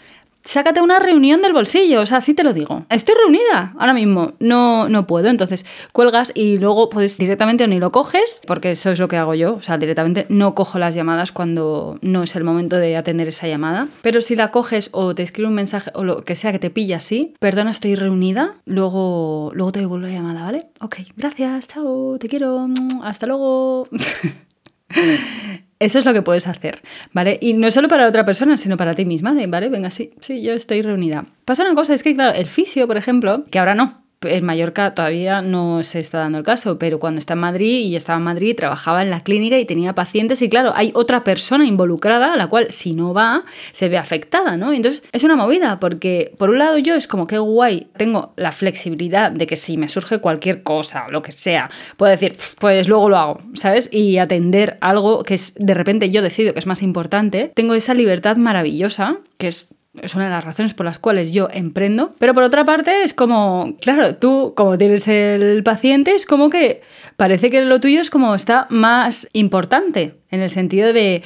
sácate 0.46 0.80
una 0.80 0.98
reunión 0.98 1.42
del 1.42 1.52
bolsillo, 1.52 2.00
o 2.00 2.06
sea, 2.06 2.18
así 2.18 2.34
te 2.34 2.42
lo 2.42 2.52
digo. 2.52 2.84
Estoy 2.88 3.14
reunida 3.14 3.74
ahora 3.78 3.92
mismo, 3.92 4.32
no, 4.38 4.88
no 4.88 5.06
puedo. 5.06 5.28
Entonces 5.28 5.66
cuelgas 5.92 6.32
y 6.34 6.58
luego 6.58 6.88
puedes 6.88 7.18
directamente 7.18 7.66
ni 7.68 7.78
lo 7.78 7.92
coges, 7.92 8.40
porque 8.46 8.70
eso 8.70 8.90
es 8.90 8.98
lo 8.98 9.08
que 9.08 9.16
hago 9.16 9.34
yo, 9.34 9.56
o 9.56 9.62
sea, 9.62 9.78
directamente 9.78 10.26
no 10.28 10.54
cojo 10.54 10.78
las 10.78 10.94
llamadas 10.94 11.32
cuando 11.32 11.98
no 12.00 12.22
es 12.22 12.36
el 12.36 12.44
momento 12.44 12.76
de 12.76 12.96
atender 12.96 13.28
esa 13.28 13.48
llamada. 13.48 13.88
Pero 14.02 14.20
si 14.20 14.36
la 14.36 14.50
coges 14.50 14.90
o 14.92 15.14
te 15.14 15.22
escribe 15.22 15.48
un 15.48 15.54
mensaje 15.54 15.90
o 15.94 16.04
lo 16.04 16.22
que 16.22 16.36
sea 16.36 16.52
que 16.52 16.58
te 16.58 16.70
pilla 16.70 16.98
así, 16.98 17.34
perdona, 17.40 17.70
estoy 17.70 17.94
reunida, 17.94 18.54
luego, 18.64 19.50
luego 19.54 19.72
te 19.72 19.80
devuelvo 19.80 20.06
la 20.06 20.12
llamada, 20.12 20.42
¿vale? 20.42 20.66
Ok, 20.80 20.98
gracias, 21.16 21.68
chao, 21.68 22.18
te 22.18 22.28
quiero, 22.28 22.68
hasta 23.02 23.26
luego. 23.26 23.88
Eso 25.78 25.98
es 25.98 26.06
lo 26.06 26.14
que 26.14 26.22
puedes 26.22 26.46
hacer, 26.46 26.80
¿vale? 27.12 27.38
Y 27.40 27.52
no 27.52 27.70
solo 27.70 27.88
para 27.88 28.08
otra 28.08 28.24
persona, 28.24 28.56
sino 28.56 28.78
para 28.78 28.94
ti 28.94 29.04
misma, 29.04 29.36
¿vale? 29.48 29.68
Venga, 29.68 29.90
sí, 29.90 30.12
sí, 30.20 30.42
yo 30.42 30.52
estoy 30.52 30.80
reunida. 30.80 31.26
Pasa 31.44 31.64
una 31.64 31.74
cosa, 31.74 31.92
es 31.92 32.02
que, 32.02 32.14
claro, 32.14 32.34
el 32.34 32.46
fisio, 32.46 32.86
por 32.86 32.96
ejemplo, 32.96 33.44
que 33.50 33.58
ahora 33.58 33.74
no, 33.74 34.05
en 34.22 34.44
Mallorca 34.44 34.94
todavía 34.94 35.42
no 35.42 35.82
se 35.82 36.00
está 36.00 36.18
dando 36.18 36.38
el 36.38 36.44
caso, 36.44 36.78
pero 36.78 36.98
cuando 36.98 37.18
está 37.18 37.34
en 37.34 37.40
Madrid 37.40 37.86
y 37.86 37.96
estaba 37.96 38.18
en 38.18 38.24
Madrid, 38.24 38.56
trabajaba 38.56 39.02
en 39.02 39.10
la 39.10 39.20
clínica 39.20 39.58
y 39.58 39.64
tenía 39.64 39.94
pacientes 39.94 40.40
y 40.42 40.48
claro, 40.48 40.72
hay 40.74 40.90
otra 40.94 41.22
persona 41.24 41.66
involucrada 41.66 42.32
a 42.32 42.36
la 42.36 42.46
cual 42.46 42.68
si 42.70 42.94
no 42.94 43.12
va 43.12 43.44
se 43.72 43.88
ve 43.88 43.98
afectada, 43.98 44.56
¿no? 44.56 44.72
Entonces 44.72 45.02
es 45.12 45.22
una 45.24 45.36
movida 45.36 45.78
porque 45.80 46.34
por 46.38 46.50
un 46.50 46.58
lado 46.58 46.78
yo 46.78 46.94
es 46.94 47.06
como 47.06 47.26
que 47.26 47.38
guay, 47.38 47.88
tengo 47.96 48.32
la 48.36 48.52
flexibilidad 48.52 49.30
de 49.30 49.46
que 49.46 49.56
si 49.56 49.76
me 49.76 49.88
surge 49.88 50.18
cualquier 50.18 50.62
cosa 50.62 51.06
o 51.06 51.10
lo 51.10 51.22
que 51.22 51.32
sea, 51.32 51.70
puedo 51.96 52.10
decir, 52.10 52.36
pues 52.58 52.88
luego 52.88 53.08
lo 53.08 53.18
hago, 53.18 53.38
¿sabes? 53.54 53.88
Y 53.92 54.18
atender 54.18 54.78
algo 54.80 55.22
que 55.22 55.34
es 55.34 55.54
de 55.56 55.74
repente 55.74 56.10
yo 56.10 56.22
decido 56.22 56.52
que 56.52 56.58
es 56.58 56.66
más 56.66 56.82
importante, 56.82 57.52
tengo 57.54 57.74
esa 57.74 57.94
libertad 57.94 58.36
maravillosa 58.36 59.18
que 59.38 59.48
es 59.48 59.74
es 60.02 60.14
una 60.14 60.24
de 60.24 60.30
las 60.30 60.44
razones 60.44 60.74
por 60.74 60.86
las 60.86 60.98
cuales 60.98 61.32
yo 61.32 61.48
emprendo. 61.52 62.14
Pero 62.18 62.34
por 62.34 62.42
otra 62.42 62.64
parte 62.64 63.02
es 63.02 63.14
como, 63.14 63.74
claro, 63.80 64.16
tú 64.16 64.54
como 64.56 64.78
tienes 64.78 65.06
el 65.08 65.62
paciente, 65.62 66.14
es 66.14 66.26
como 66.26 66.50
que 66.50 66.82
parece 67.16 67.50
que 67.50 67.64
lo 67.64 67.80
tuyo 67.80 68.00
es 68.00 68.10
como 68.10 68.34
está 68.34 68.66
más 68.70 69.28
importante, 69.32 70.14
en 70.30 70.40
el 70.40 70.50
sentido 70.50 70.92
de 70.92 71.22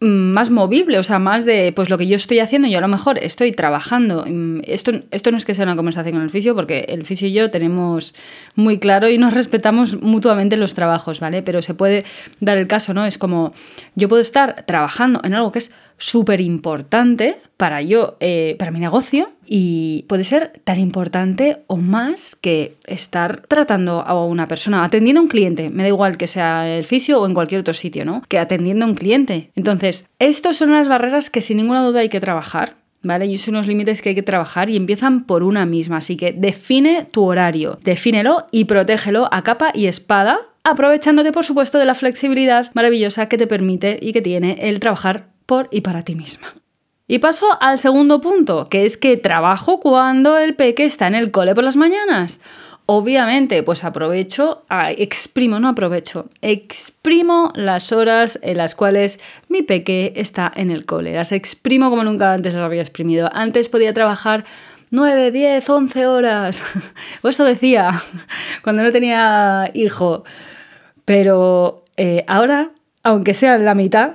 mm, 0.00 0.06
más 0.06 0.50
movible, 0.50 0.98
o 0.98 1.02
sea, 1.02 1.18
más 1.18 1.44
de 1.44 1.72
pues 1.74 1.90
lo 1.90 1.98
que 1.98 2.06
yo 2.06 2.16
estoy 2.16 2.38
haciendo, 2.38 2.68
yo 2.68 2.78
a 2.78 2.80
lo 2.80 2.88
mejor 2.88 3.18
estoy 3.18 3.52
trabajando. 3.52 4.24
Mm, 4.26 4.60
esto, 4.64 4.92
esto 5.10 5.30
no 5.30 5.36
es 5.36 5.44
que 5.44 5.54
sea 5.54 5.64
una 5.64 5.76
conversación 5.76 6.14
con 6.14 6.22
el 6.22 6.30
fisio, 6.30 6.54
porque 6.54 6.86
el 6.88 7.04
fisio 7.04 7.28
y 7.28 7.32
yo 7.32 7.50
tenemos 7.50 8.14
muy 8.54 8.78
claro 8.78 9.08
y 9.08 9.18
nos 9.18 9.34
respetamos 9.40 10.00
mutuamente 10.00 10.56
los 10.56 10.74
trabajos, 10.74 11.20
¿vale? 11.20 11.42
Pero 11.42 11.62
se 11.62 11.74
puede 11.74 12.04
dar 12.40 12.58
el 12.58 12.66
caso, 12.66 12.94
¿no? 12.94 13.04
Es 13.04 13.18
como 13.18 13.52
yo 13.94 14.08
puedo 14.08 14.22
estar 14.22 14.64
trabajando 14.66 15.20
en 15.24 15.34
algo 15.34 15.52
que 15.52 15.58
es 15.58 15.72
súper 15.98 16.40
importante 16.40 17.36
para 17.56 17.80
yo, 17.80 18.16
eh, 18.20 18.56
para 18.58 18.70
mi 18.70 18.80
negocio 18.80 19.30
y 19.46 20.04
puede 20.08 20.24
ser 20.24 20.52
tan 20.64 20.78
importante 20.78 21.58
o 21.66 21.76
más 21.76 22.36
que 22.36 22.74
estar 22.86 23.42
tratando 23.48 24.02
a 24.02 24.24
una 24.24 24.46
persona, 24.46 24.84
atendiendo 24.84 25.20
a 25.20 25.22
un 25.22 25.28
cliente, 25.28 25.70
me 25.70 25.82
da 25.82 25.88
igual 25.88 26.16
que 26.18 26.26
sea 26.26 26.68
el 26.68 26.84
fisio 26.84 27.20
o 27.20 27.26
en 27.26 27.34
cualquier 27.34 27.60
otro 27.60 27.74
sitio, 27.74 28.04
¿no? 28.04 28.22
Que 28.28 28.38
atendiendo 28.38 28.84
a 28.84 28.88
un 28.88 28.94
cliente. 28.94 29.50
Entonces, 29.54 30.08
estas 30.18 30.56
son 30.56 30.72
las 30.72 30.88
barreras 30.88 31.30
que 31.30 31.40
sin 31.40 31.56
ninguna 31.56 31.84
duda 31.84 32.00
hay 32.00 32.08
que 32.08 32.20
trabajar. 32.20 32.74
¿Vale? 33.02 33.26
Y 33.26 33.38
son 33.38 33.54
unos 33.54 33.68
límites 33.68 34.02
que 34.02 34.08
hay 34.08 34.14
que 34.16 34.22
trabajar 34.24 34.68
y 34.68 34.74
empiezan 34.74 35.26
por 35.26 35.44
una 35.44 35.64
misma. 35.64 35.98
Así 35.98 36.16
que 36.16 36.32
define 36.32 37.06
tu 37.08 37.24
horario, 37.24 37.78
defínelo 37.84 38.46
y 38.50 38.64
protégelo 38.64 39.28
a 39.30 39.44
capa 39.44 39.70
y 39.72 39.86
espada 39.86 40.40
aprovechándote 40.64 41.30
por 41.30 41.44
supuesto 41.44 41.78
de 41.78 41.84
la 41.84 41.94
flexibilidad 41.94 42.72
maravillosa 42.74 43.28
que 43.28 43.38
te 43.38 43.46
permite 43.46 43.98
y 44.02 44.12
que 44.12 44.22
tiene 44.22 44.56
el 44.62 44.80
trabajar 44.80 45.28
por 45.46 45.68
y 45.70 45.80
para 45.80 46.02
ti 46.02 46.14
misma. 46.14 46.52
Y 47.08 47.20
paso 47.20 47.46
al 47.60 47.78
segundo 47.78 48.20
punto, 48.20 48.66
que 48.66 48.84
es 48.84 48.96
que 48.96 49.16
trabajo 49.16 49.78
cuando 49.78 50.38
el 50.38 50.56
peque 50.56 50.84
está 50.84 51.06
en 51.06 51.14
el 51.14 51.30
cole 51.30 51.54
por 51.54 51.62
las 51.62 51.76
mañanas. 51.76 52.40
Obviamente, 52.88 53.64
pues 53.64 53.82
aprovecho, 53.82 54.62
exprimo, 54.96 55.58
no 55.58 55.68
aprovecho, 55.68 56.28
exprimo 56.40 57.52
las 57.56 57.90
horas 57.90 58.38
en 58.42 58.58
las 58.58 58.76
cuales 58.76 59.18
mi 59.48 59.62
peque 59.62 60.12
está 60.14 60.52
en 60.54 60.70
el 60.70 60.86
cole. 60.86 61.12
Las 61.12 61.32
exprimo 61.32 61.90
como 61.90 62.04
nunca 62.04 62.32
antes 62.32 62.54
las 62.54 62.62
había 62.62 62.82
exprimido. 62.82 63.28
Antes 63.32 63.68
podía 63.68 63.92
trabajar 63.92 64.44
9, 64.90 65.32
10, 65.32 65.68
11 65.68 66.06
horas. 66.06 66.62
O 67.22 67.28
eso 67.28 67.44
decía 67.44 67.90
cuando 68.62 68.84
no 68.84 68.92
tenía 68.92 69.70
hijo. 69.74 70.24
Pero 71.04 71.84
eh, 71.96 72.24
ahora, 72.28 72.70
aunque 73.02 73.34
sea 73.34 73.58
la 73.58 73.74
mitad, 73.74 74.14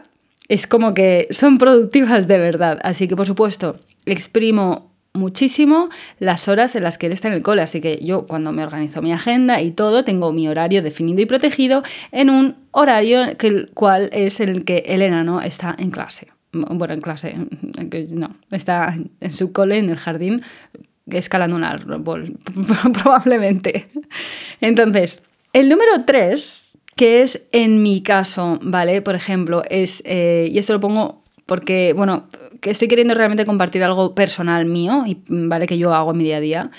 es 0.51 0.67
como 0.67 0.93
que 0.93 1.27
son 1.29 1.58
productivas 1.58 2.27
de 2.27 2.38
verdad. 2.38 2.77
Así 2.84 3.08
que, 3.08 3.15
por 3.15 3.25
supuesto, 3.25 3.77
exprimo 4.05 4.91
muchísimo 5.13 5.88
las 6.20 6.50
horas 6.50 6.75
en 6.75 6.84
las 6.84 6.98
que 6.98 7.05
él 7.05 7.13
está 7.13 7.29
en 7.29 7.36
el 7.36 7.41
cole. 7.41 7.62
Así 7.62 7.79
que 7.79 8.03
yo 8.03 8.27
cuando 8.27 8.51
me 8.51 8.62
organizo 8.62 9.01
mi 9.01 9.13
agenda 9.13 9.62
y 9.62 9.72
todo, 9.72 10.03
tengo 10.03 10.34
mi 10.34 10.50
horario 10.50 10.81
definido 10.81 11.22
y 11.22 11.25
protegido 11.25 11.84
en 12.12 12.29
un 12.29 12.58
horario 12.72 13.38
que 13.38 13.48
el 13.48 13.72
cual 13.74 14.10
es 14.12 14.41
el 14.41 14.65
que 14.65 14.79
Elena 14.88 15.24
no 15.24 15.39
está 15.39 15.74
en 15.79 15.89
clase. 15.89 16.27
Bueno, 16.51 16.96
en 16.96 17.00
clase, 17.00 17.34
no, 18.10 18.36
está 18.51 18.98
en 19.22 19.31
su 19.31 19.53
cole, 19.53 19.77
en 19.77 19.89
el 19.89 19.96
jardín, 19.96 20.41
escalando 21.10 21.55
un 21.55 21.63
árbol, 21.63 22.38
probablemente. 23.01 23.88
Entonces, 24.60 25.24
el 25.53 25.70
número 25.70 26.03
3 26.05 26.71
que 26.96 27.22
es 27.22 27.48
en 27.52 27.84
mi 27.84 28.02
caso, 28.02 28.60
¿vale? 28.62 29.02
Por 29.02 29.16
ejemplo, 29.16 29.64
es, 29.70 30.02
eh, 30.06 30.50
y 30.52 30.58
esto 30.58 30.74
lo 30.74 30.80
pongo 30.80 31.24
porque, 31.46 31.94
bueno, 31.94 32.28
que 32.62 32.70
estoy 32.70 32.88
queriendo 32.88 33.14
realmente 33.14 33.46
compartir 33.46 33.84
algo 33.84 34.16
personal 34.16 34.66
mío, 34.66 35.04
y, 35.06 35.18
¿vale? 35.28 35.68
Que 35.68 35.78
yo 35.78 35.94
hago 35.94 36.14
mi 36.14 36.24
día 36.24 36.38
a 36.38 36.42
día. 36.42 36.72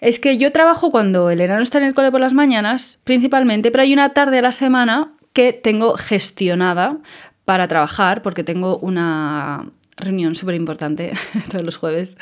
Es 0.00 0.18
que 0.18 0.36
yo 0.36 0.52
trabajo 0.52 0.90
cuando 0.90 1.30
el 1.30 1.40
enano 1.40 1.62
está 1.62 1.78
en 1.78 1.84
el 1.84 1.94
cole 1.94 2.10
por 2.10 2.20
las 2.20 2.34
mañanas, 2.34 3.00
principalmente, 3.04 3.70
pero 3.70 3.82
hay 3.82 3.92
una 3.92 4.10
tarde 4.10 4.38
a 4.38 4.42
la 4.42 4.52
semana 4.52 5.14
que 5.32 5.52
tengo 5.52 5.94
gestionada 5.96 6.98
para 7.44 7.68
trabajar, 7.68 8.22
porque 8.22 8.44
tengo 8.44 8.78
una 8.78 9.70
reunión 9.96 10.34
súper 10.34 10.56
importante 10.56 11.12
todos 11.50 11.64
los 11.64 11.76
jueves 11.76 12.16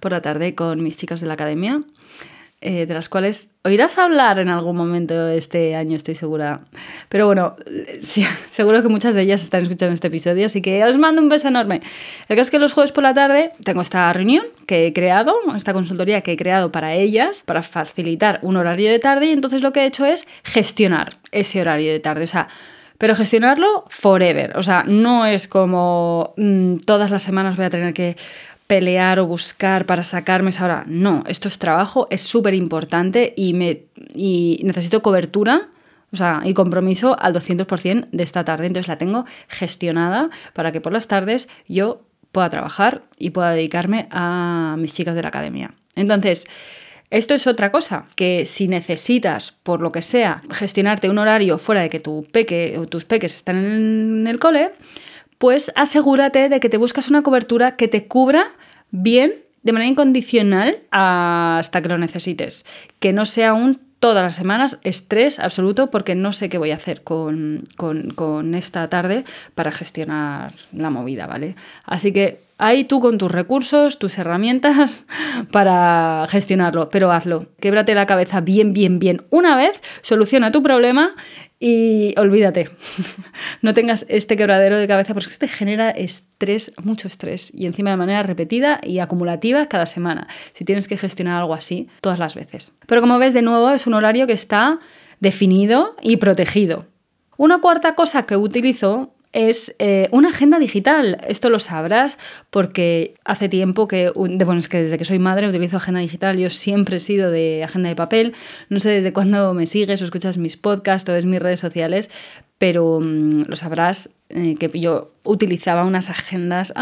por 0.00 0.12
la 0.12 0.22
tarde 0.22 0.54
con 0.54 0.82
mis 0.82 0.96
chicas 0.96 1.20
de 1.20 1.26
la 1.26 1.34
academia. 1.34 1.82
Eh, 2.66 2.86
de 2.86 2.94
las 2.94 3.10
cuales 3.10 3.50
oirás 3.62 3.98
hablar 3.98 4.38
en 4.38 4.48
algún 4.48 4.74
momento 4.74 5.28
este 5.28 5.76
año, 5.76 5.96
estoy 5.96 6.14
segura. 6.14 6.60
Pero 7.10 7.26
bueno, 7.26 7.56
seguro 8.50 8.80
que 8.80 8.88
muchas 8.88 9.14
de 9.14 9.20
ellas 9.20 9.42
están 9.42 9.64
escuchando 9.64 9.92
este 9.92 10.06
episodio, 10.06 10.46
así 10.46 10.62
que 10.62 10.82
os 10.82 10.96
mando 10.96 11.20
un 11.20 11.28
beso 11.28 11.48
enorme. 11.48 11.82
El 12.26 12.36
caso 12.36 12.46
es 12.46 12.50
que 12.50 12.58
los 12.58 12.72
jueves 12.72 12.90
por 12.90 13.04
la 13.04 13.12
tarde 13.12 13.52
tengo 13.62 13.82
esta 13.82 14.10
reunión 14.14 14.46
que 14.66 14.86
he 14.86 14.94
creado, 14.94 15.34
esta 15.54 15.74
consultoría 15.74 16.22
que 16.22 16.32
he 16.32 16.36
creado 16.38 16.72
para 16.72 16.94
ellas, 16.94 17.42
para 17.42 17.62
facilitar 17.62 18.38
un 18.40 18.56
horario 18.56 18.90
de 18.90 18.98
tarde, 18.98 19.26
y 19.26 19.32
entonces 19.32 19.60
lo 19.60 19.74
que 19.74 19.80
he 19.80 19.84
hecho 19.84 20.06
es 20.06 20.26
gestionar 20.42 21.10
ese 21.32 21.60
horario 21.60 21.92
de 21.92 22.00
tarde. 22.00 22.24
O 22.24 22.28
sea, 22.28 22.48
pero 22.96 23.14
gestionarlo 23.14 23.84
forever. 23.90 24.56
O 24.56 24.62
sea, 24.62 24.84
no 24.86 25.26
es 25.26 25.48
como 25.48 26.32
mm, 26.38 26.76
todas 26.86 27.10
las 27.10 27.22
semanas 27.22 27.58
voy 27.58 27.66
a 27.66 27.70
tener 27.70 27.92
que 27.92 28.16
pelear 28.66 29.18
o 29.20 29.26
buscar 29.26 29.86
para 29.86 30.04
sacarme 30.04 30.50
esa 30.50 30.64
hora. 30.64 30.84
No, 30.86 31.24
esto 31.26 31.48
es 31.48 31.58
trabajo, 31.58 32.06
es 32.10 32.22
súper 32.22 32.54
importante 32.54 33.34
y, 33.36 33.54
y 34.14 34.60
necesito 34.64 35.02
cobertura. 35.02 35.68
O 36.12 36.16
sea, 36.16 36.42
y 36.44 36.54
compromiso 36.54 37.16
al 37.20 37.34
200% 37.34 38.08
de 38.12 38.22
esta 38.22 38.44
tarde. 38.44 38.66
Entonces 38.66 38.86
la 38.86 38.98
tengo 38.98 39.24
gestionada 39.48 40.30
para 40.52 40.70
que 40.70 40.80
por 40.80 40.92
las 40.92 41.08
tardes 41.08 41.48
yo 41.66 42.02
pueda 42.30 42.50
trabajar 42.50 43.02
y 43.18 43.30
pueda 43.30 43.50
dedicarme 43.50 44.06
a 44.10 44.76
mis 44.78 44.94
chicas 44.94 45.16
de 45.16 45.22
la 45.22 45.28
academia. 45.28 45.72
Entonces, 45.96 46.46
esto 47.10 47.34
es 47.34 47.46
otra 47.46 47.70
cosa, 47.70 48.06
que 48.16 48.44
si 48.44 48.66
necesitas, 48.66 49.52
por 49.52 49.80
lo 49.80 49.92
que 49.92 50.02
sea, 50.02 50.42
gestionarte 50.50 51.08
un 51.08 51.18
horario 51.18 51.58
fuera 51.58 51.80
de 51.80 51.88
que 51.88 52.00
tu 52.00 52.26
peque 52.30 52.76
o 52.78 52.86
tus 52.86 53.04
peques 53.04 53.36
están 53.36 53.64
en 53.64 54.26
el 54.26 54.38
cole, 54.38 54.72
pues 55.44 55.70
asegúrate 55.74 56.48
de 56.48 56.58
que 56.58 56.70
te 56.70 56.78
buscas 56.78 57.10
una 57.10 57.20
cobertura 57.20 57.76
que 57.76 57.86
te 57.86 58.06
cubra 58.06 58.52
bien, 58.90 59.34
de 59.62 59.72
manera 59.72 59.90
incondicional, 59.90 60.78
hasta 60.90 61.82
que 61.82 61.88
lo 61.90 61.98
necesites. 61.98 62.64
Que 62.98 63.12
no 63.12 63.26
sea 63.26 63.52
un 63.52 63.78
todas 63.98 64.22
las 64.22 64.36
semanas 64.36 64.78
estrés 64.84 65.38
absoluto 65.38 65.90
porque 65.90 66.14
no 66.14 66.32
sé 66.32 66.48
qué 66.48 66.56
voy 66.56 66.70
a 66.70 66.76
hacer 66.76 67.02
con, 67.02 67.64
con 67.76 68.54
esta 68.54 68.88
tarde 68.88 69.24
para 69.54 69.70
gestionar 69.70 70.54
la 70.72 70.88
movida, 70.88 71.26
¿vale? 71.26 71.56
Así 71.84 72.10
que 72.10 72.43
Ahí 72.56 72.84
tú 72.84 73.00
con 73.00 73.18
tus 73.18 73.30
recursos, 73.30 73.98
tus 73.98 74.16
herramientas 74.16 75.06
para 75.52 76.26
gestionarlo, 76.30 76.88
pero 76.88 77.10
hazlo. 77.10 77.48
Québrate 77.60 77.94
la 77.94 78.06
cabeza 78.06 78.40
bien, 78.40 78.72
bien, 78.72 78.98
bien 78.98 79.22
una 79.30 79.56
vez, 79.56 79.82
soluciona 80.02 80.52
tu 80.52 80.62
problema 80.62 81.14
y 81.58 82.14
olvídate. 82.18 82.68
no 83.62 83.74
tengas 83.74 84.06
este 84.08 84.36
quebradero 84.36 84.78
de 84.78 84.86
cabeza 84.86 85.14
porque 85.14 85.30
te 85.36 85.48
genera 85.48 85.90
estrés, 85.90 86.72
mucho 86.82 87.08
estrés 87.08 87.50
y 87.52 87.66
encima 87.66 87.90
de 87.90 87.96
manera 87.96 88.22
repetida 88.22 88.80
y 88.82 89.00
acumulativa 89.00 89.66
cada 89.66 89.86
semana. 89.86 90.28
Si 90.52 90.64
tienes 90.64 90.86
que 90.86 90.96
gestionar 90.96 91.40
algo 91.40 91.54
así 91.54 91.88
todas 92.00 92.18
las 92.18 92.34
veces. 92.34 92.72
Pero 92.86 93.00
como 93.00 93.18
ves, 93.18 93.34
de 93.34 93.42
nuevo, 93.42 93.70
es 93.70 93.86
un 93.86 93.94
horario 93.94 94.26
que 94.26 94.32
está 94.32 94.78
definido 95.20 95.96
y 96.02 96.18
protegido. 96.18 96.86
Una 97.36 97.60
cuarta 97.60 97.94
cosa 97.94 98.26
que 98.26 98.36
utilizo 98.36 99.13
es 99.34 99.74
eh, 99.80 100.08
una 100.12 100.30
agenda 100.30 100.60
digital. 100.60 101.18
Esto 101.26 101.50
lo 101.50 101.58
sabrás 101.58 102.18
porque 102.50 103.14
hace 103.24 103.48
tiempo 103.48 103.88
que, 103.88 104.12
bueno, 104.14 104.60
es 104.60 104.68
que 104.68 104.84
desde 104.84 104.96
que 104.96 105.04
soy 105.04 105.18
madre 105.18 105.48
utilizo 105.48 105.76
agenda 105.76 106.00
digital. 106.00 106.38
Yo 106.38 106.50
siempre 106.50 106.96
he 106.96 107.00
sido 107.00 107.32
de 107.32 107.64
agenda 107.64 107.88
de 107.88 107.96
papel. 107.96 108.34
No 108.68 108.78
sé 108.78 108.90
desde 108.90 109.12
cuándo 109.12 109.52
me 109.52 109.66
sigues 109.66 110.00
o 110.00 110.04
escuchas 110.04 110.38
mis 110.38 110.56
podcasts 110.56 111.10
o 111.10 111.12
ves 111.12 111.26
mis 111.26 111.40
redes 111.40 111.58
sociales, 111.58 112.10
pero 112.58 113.00
mm, 113.00 113.46
lo 113.48 113.56
sabrás 113.56 114.14
eh, 114.28 114.54
que 114.58 114.70
yo 114.78 115.12
utilizaba 115.24 115.84
unas 115.84 116.10
agendas, 116.10 116.72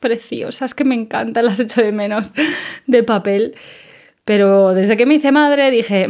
preciosas, 0.00 0.74
que 0.74 0.84
me 0.84 0.94
encantan, 0.94 1.44
las 1.44 1.60
echo 1.60 1.82
de 1.82 1.92
menos, 1.92 2.32
de 2.86 3.02
papel. 3.02 3.54
Pero 4.24 4.72
desde 4.72 4.96
que 4.96 5.04
me 5.04 5.16
hice 5.16 5.30
madre 5.30 5.70
dije, 5.70 6.08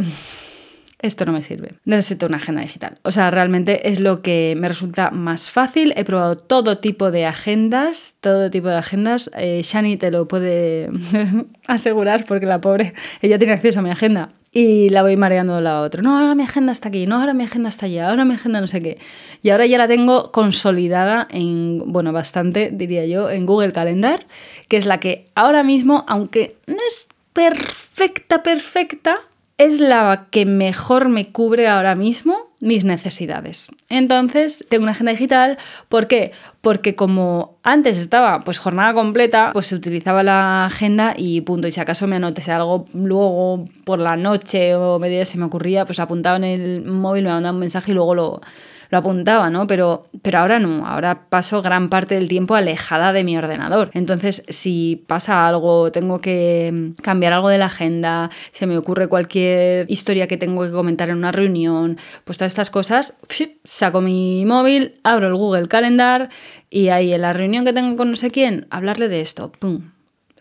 esto 1.01 1.25
no 1.25 1.31
me 1.31 1.41
sirve. 1.41 1.73
Necesito 1.85 2.25
una 2.25 2.37
agenda 2.37 2.61
digital. 2.61 2.99
O 3.03 3.11
sea, 3.11 3.31
realmente 3.31 3.89
es 3.89 3.99
lo 3.99 4.21
que 4.21 4.53
me 4.57 4.67
resulta 4.67 5.11
más 5.11 5.49
fácil. 5.49 5.93
He 5.95 6.03
probado 6.03 6.37
todo 6.37 6.79
tipo 6.79 7.09
de 7.09 7.25
agendas, 7.25 8.15
todo 8.19 8.49
tipo 8.49 8.67
de 8.67 8.75
agendas. 8.75 9.31
Eh, 9.37 9.61
Shani 9.63 9.95
te 9.95 10.11
lo 10.11 10.27
puede 10.27 10.89
asegurar 11.67 12.25
porque 12.25 12.45
la 12.45 12.59
pobre, 12.59 12.93
ella 13.21 13.37
tiene 13.37 13.53
acceso 13.53 13.79
a 13.79 13.81
mi 13.81 13.91
agenda. 13.91 14.33
Y 14.51 14.89
la 14.89 15.03
voy 15.03 15.15
mareando 15.15 15.53
de 15.53 15.59
un 15.59 15.63
lado 15.63 15.83
a 15.83 15.85
otro. 15.85 16.01
No, 16.01 16.17
ahora 16.17 16.33
mi 16.33 16.43
agenda 16.43 16.71
está 16.71 16.89
aquí, 16.89 17.05
no, 17.05 17.19
ahora 17.19 17.33
mi 17.33 17.43
agenda 17.43 17.69
está 17.69 17.85
allá, 17.85 18.09
ahora 18.09 18.25
mi 18.25 18.33
agenda 18.33 18.59
no 18.59 18.67
sé 18.67 18.81
qué. 18.81 18.97
Y 19.43 19.51
ahora 19.51 19.67
ya 19.67 19.77
la 19.77 19.87
tengo 19.87 20.31
consolidada 20.31 21.27
en, 21.29 21.83
bueno, 21.85 22.11
bastante, 22.11 22.71
diría 22.73 23.05
yo, 23.05 23.29
en 23.29 23.45
Google 23.45 23.71
Calendar, 23.71 24.25
que 24.67 24.77
es 24.77 24.87
la 24.87 24.99
que 24.99 25.27
ahora 25.35 25.63
mismo, 25.63 26.03
aunque 26.07 26.57
no 26.65 26.77
es 26.87 27.09
perfecta, 27.31 28.41
perfecta, 28.41 29.21
es 29.59 29.81
la 29.81 30.27
que 30.31 30.45
mejor 30.45 31.09
me 31.09 31.33
cubre 31.33 31.67
ahora 31.67 31.93
mismo 31.93 32.47
mis 32.61 32.85
necesidades. 32.85 33.69
Entonces, 33.89 34.65
tengo 34.69 34.83
una 34.83 34.93
agenda 34.93 35.11
digital. 35.11 35.57
¿Por 35.89 36.07
qué? 36.07 36.31
Porque 36.61 36.95
como 36.95 37.57
antes 37.61 37.97
estaba 37.97 38.39
pues 38.39 38.57
jornada 38.57 38.93
completa, 38.93 39.51
pues 39.51 39.67
se 39.67 39.75
utilizaba 39.75 40.23
la 40.23 40.65
agenda 40.65 41.13
y 41.15 41.41
punto. 41.41 41.67
Y 41.67 41.71
si 41.71 41.81
acaso 41.81 42.07
me 42.07 42.15
anotese 42.15 42.53
algo 42.53 42.85
luego 42.93 43.65
por 43.83 43.99
la 43.99 44.15
noche 44.15 44.75
o 44.75 44.97
media 44.97 45.25
se 45.25 45.37
me 45.37 45.45
ocurría, 45.45 45.85
pues 45.85 45.99
apuntaba 45.99 46.37
en 46.37 46.45
el 46.45 46.85
móvil, 46.85 47.25
me 47.25 47.31
mandaba 47.31 47.53
un 47.53 47.59
mensaje 47.59 47.91
y 47.91 47.95
luego 47.95 48.15
lo, 48.15 48.41
lo 48.89 48.97
apuntaba, 48.97 49.49
¿no? 49.49 49.67
Pero, 49.67 50.07
pero 50.21 50.39
ahora 50.39 50.59
no, 50.59 50.87
ahora 50.87 51.29
paso 51.29 51.61
gran 51.61 51.89
parte 51.89 52.15
del 52.15 52.27
tiempo 52.27 52.55
alejada 52.55 53.13
de 53.13 53.23
mi 53.23 53.37
ordenador. 53.37 53.91
Entonces, 53.93 54.43
si 54.49 55.03
pasa 55.07 55.47
algo, 55.47 55.91
tengo 55.91 56.21
que 56.21 56.93
cambiar 57.01 57.33
algo 57.33 57.49
de 57.49 57.59
la 57.59 57.65
agenda, 57.65 58.29
se 58.51 58.67
me 58.67 58.77
ocurre 58.77 59.07
cualquier 59.07 59.89
historia 59.89 60.27
que 60.27 60.37
tengo 60.37 60.63
que 60.63 60.71
comentar 60.71 61.09
en 61.09 61.17
una 61.17 61.31
reunión, 61.31 61.97
pues 62.23 62.37
todas 62.37 62.51
estas 62.51 62.69
cosas, 62.69 63.15
saco 63.63 64.01
mi 64.01 64.43
móvil, 64.45 64.95
abro 65.03 65.27
el 65.27 65.35
Google 65.35 65.67
Calendar 65.67 66.29
y 66.69 66.89
ahí 66.89 67.13
en 67.13 67.21
la 67.21 67.33
reunión 67.33 67.65
que 67.65 67.73
tengo 67.73 67.95
con 67.95 68.09
no 68.09 68.15
sé 68.15 68.31
quién, 68.31 68.67
hablarle 68.69 69.07
de 69.07 69.21
esto, 69.21 69.51
¡pum! 69.51 69.91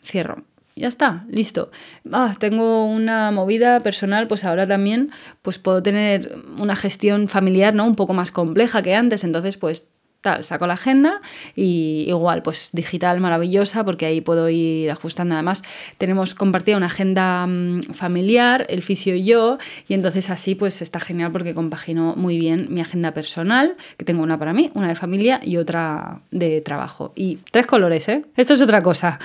Cierro 0.03 0.48
ya 0.79 0.88
está, 0.88 1.25
listo. 1.29 1.71
Ah, 2.12 2.35
tengo 2.38 2.87
una 2.87 3.31
movida 3.31 3.81
personal, 3.81 4.29
pues 4.29 4.45
ahora 4.45 4.67
también 4.67 5.11
pues 5.43 5.59
puedo 5.59 5.83
tener 5.83 6.37
una 6.61 6.77
gestión 6.77 7.29
familiar 7.29 7.75
¿no? 7.75 7.85
un 7.85 7.95
poco 7.95 8.14
más 8.14 8.31
compleja 8.31 8.83
que 8.83 8.95
antes, 8.95 9.25
entonces 9.25 9.57
pues 9.57 9.88
tal, 10.21 10.45
saco 10.45 10.67
la 10.67 10.75
agenda 10.75 11.21
y 11.55 12.05
igual, 12.09 12.43
pues 12.43 12.71
digital 12.73 13.21
maravillosa 13.21 13.85
porque 13.85 14.07
ahí 14.07 14.21
puedo 14.21 14.49
ir 14.49 14.91
ajustando. 14.91 15.35
Además, 15.35 15.62
tenemos 15.97 16.35
compartida 16.35 16.77
una 16.77 16.87
agenda 16.87 17.47
mm, 17.47 17.83
familiar, 17.95 18.67
el 18.69 18.83
fisio 18.83 19.14
y 19.14 19.25
yo, 19.25 19.59
y 19.87 19.95
entonces 19.95 20.31
así 20.31 20.55
pues 20.55 20.83
está 20.83 21.01
genial 21.01 21.31
porque 21.33 21.55
compagino 21.55 22.14
muy 22.17 22.38
bien 22.38 22.67
mi 22.71 22.81
agenda 22.81 23.12
personal, 23.12 23.77
que 23.97 24.05
tengo 24.05 24.23
una 24.23 24.38
para 24.38 24.53
mí, 24.53 24.71
una 24.75 24.88
de 24.88 24.95
familia 24.95 25.41
y 25.43 25.57
otra 25.57 26.21
de 26.31 26.61
trabajo. 26.61 27.12
Y 27.14 27.37
tres 27.51 27.67
colores, 27.67 28.09
¿eh? 28.09 28.25
Esto 28.37 28.55
es 28.55 28.61
otra 28.61 28.83
cosa. 28.83 29.21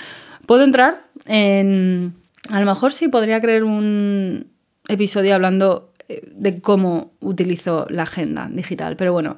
Puedo 0.45 0.63
entrar 0.63 1.05
en... 1.25 2.15
A 2.49 2.59
lo 2.59 2.65
mejor 2.65 2.91
sí 2.91 3.07
podría 3.07 3.39
crear 3.39 3.63
un 3.63 4.47
episodio 4.87 5.35
hablando 5.35 5.93
eh, 6.09 6.21
de 6.35 6.59
cómo 6.59 7.13
utilizo 7.21 7.87
la 7.89 8.03
agenda 8.03 8.49
digital, 8.51 8.97
pero 8.97 9.13
bueno, 9.13 9.37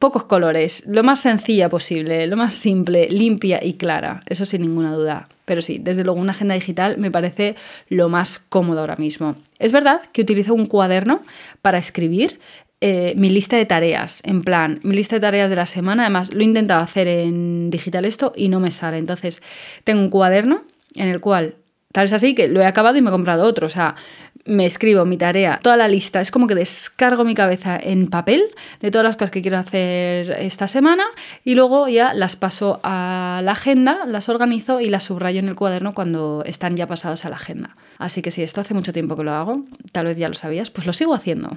pocos 0.00 0.24
colores, 0.24 0.84
lo 0.86 1.04
más 1.04 1.20
sencilla 1.20 1.68
posible, 1.68 2.26
lo 2.26 2.36
más 2.36 2.54
simple, 2.54 3.08
limpia 3.10 3.62
y 3.62 3.74
clara, 3.74 4.22
eso 4.26 4.44
sin 4.44 4.62
ninguna 4.62 4.92
duda. 4.92 5.28
Pero 5.44 5.62
sí, 5.62 5.78
desde 5.78 6.04
luego 6.04 6.18
una 6.18 6.32
agenda 6.32 6.54
digital 6.54 6.96
me 6.98 7.10
parece 7.10 7.54
lo 7.88 8.08
más 8.08 8.38
cómodo 8.38 8.80
ahora 8.80 8.96
mismo. 8.96 9.36
Es 9.58 9.72
verdad 9.72 10.00
que 10.12 10.22
utilizo 10.22 10.54
un 10.54 10.66
cuaderno 10.66 11.22
para 11.60 11.78
escribir 11.78 12.40
eh, 12.80 13.14
mi 13.16 13.28
lista 13.28 13.56
de 13.56 13.66
tareas, 13.66 14.22
en 14.24 14.42
plan, 14.42 14.80
mi 14.82 14.96
lista 14.96 15.16
de 15.16 15.20
tareas 15.20 15.50
de 15.50 15.56
la 15.56 15.66
semana. 15.66 16.04
Además, 16.04 16.32
lo 16.32 16.40
he 16.40 16.44
intentado 16.44 16.80
hacer 16.80 17.08
en 17.08 17.70
digital 17.70 18.04
esto 18.04 18.32
y 18.34 18.48
no 18.48 18.60
me 18.60 18.70
sale. 18.70 18.98
Entonces, 18.98 19.42
tengo 19.84 20.00
un 20.00 20.08
cuaderno 20.08 20.62
en 20.94 21.08
el 21.08 21.20
cual, 21.20 21.56
tal 21.92 22.06
es 22.06 22.12
así, 22.12 22.34
que 22.34 22.48
lo 22.48 22.60
he 22.60 22.66
acabado 22.66 22.96
y 22.96 23.02
me 23.02 23.08
he 23.08 23.12
comprado 23.12 23.44
otro. 23.44 23.66
O 23.66 23.70
sea, 23.70 23.96
me 24.44 24.66
escribo 24.66 25.04
mi 25.04 25.16
tarea, 25.16 25.60
toda 25.62 25.76
la 25.76 25.88
lista, 25.88 26.20
es 26.20 26.30
como 26.30 26.46
que 26.46 26.54
descargo 26.54 27.24
mi 27.24 27.34
cabeza 27.34 27.78
en 27.80 28.08
papel 28.08 28.42
de 28.80 28.90
todas 28.90 29.04
las 29.04 29.16
cosas 29.16 29.30
que 29.30 29.42
quiero 29.42 29.58
hacer 29.58 30.30
esta 30.32 30.66
semana 30.66 31.04
y 31.44 31.54
luego 31.54 31.88
ya 31.88 32.14
las 32.14 32.36
paso 32.36 32.80
a 32.82 33.40
la 33.44 33.52
agenda, 33.52 34.06
las 34.06 34.28
organizo 34.28 34.80
y 34.80 34.88
las 34.88 35.04
subrayo 35.04 35.40
en 35.40 35.48
el 35.48 35.54
cuaderno 35.54 35.94
cuando 35.94 36.42
están 36.46 36.76
ya 36.76 36.86
pasadas 36.86 37.24
a 37.24 37.30
la 37.30 37.36
agenda. 37.36 37.76
Así 37.98 38.22
que 38.22 38.30
si 38.30 38.42
esto 38.42 38.60
hace 38.60 38.74
mucho 38.74 38.92
tiempo 38.92 39.16
que 39.16 39.24
lo 39.24 39.32
hago, 39.32 39.64
tal 39.92 40.06
vez 40.06 40.16
ya 40.16 40.28
lo 40.28 40.34
sabías, 40.34 40.70
pues 40.70 40.86
lo 40.86 40.92
sigo 40.92 41.14
haciendo. 41.14 41.50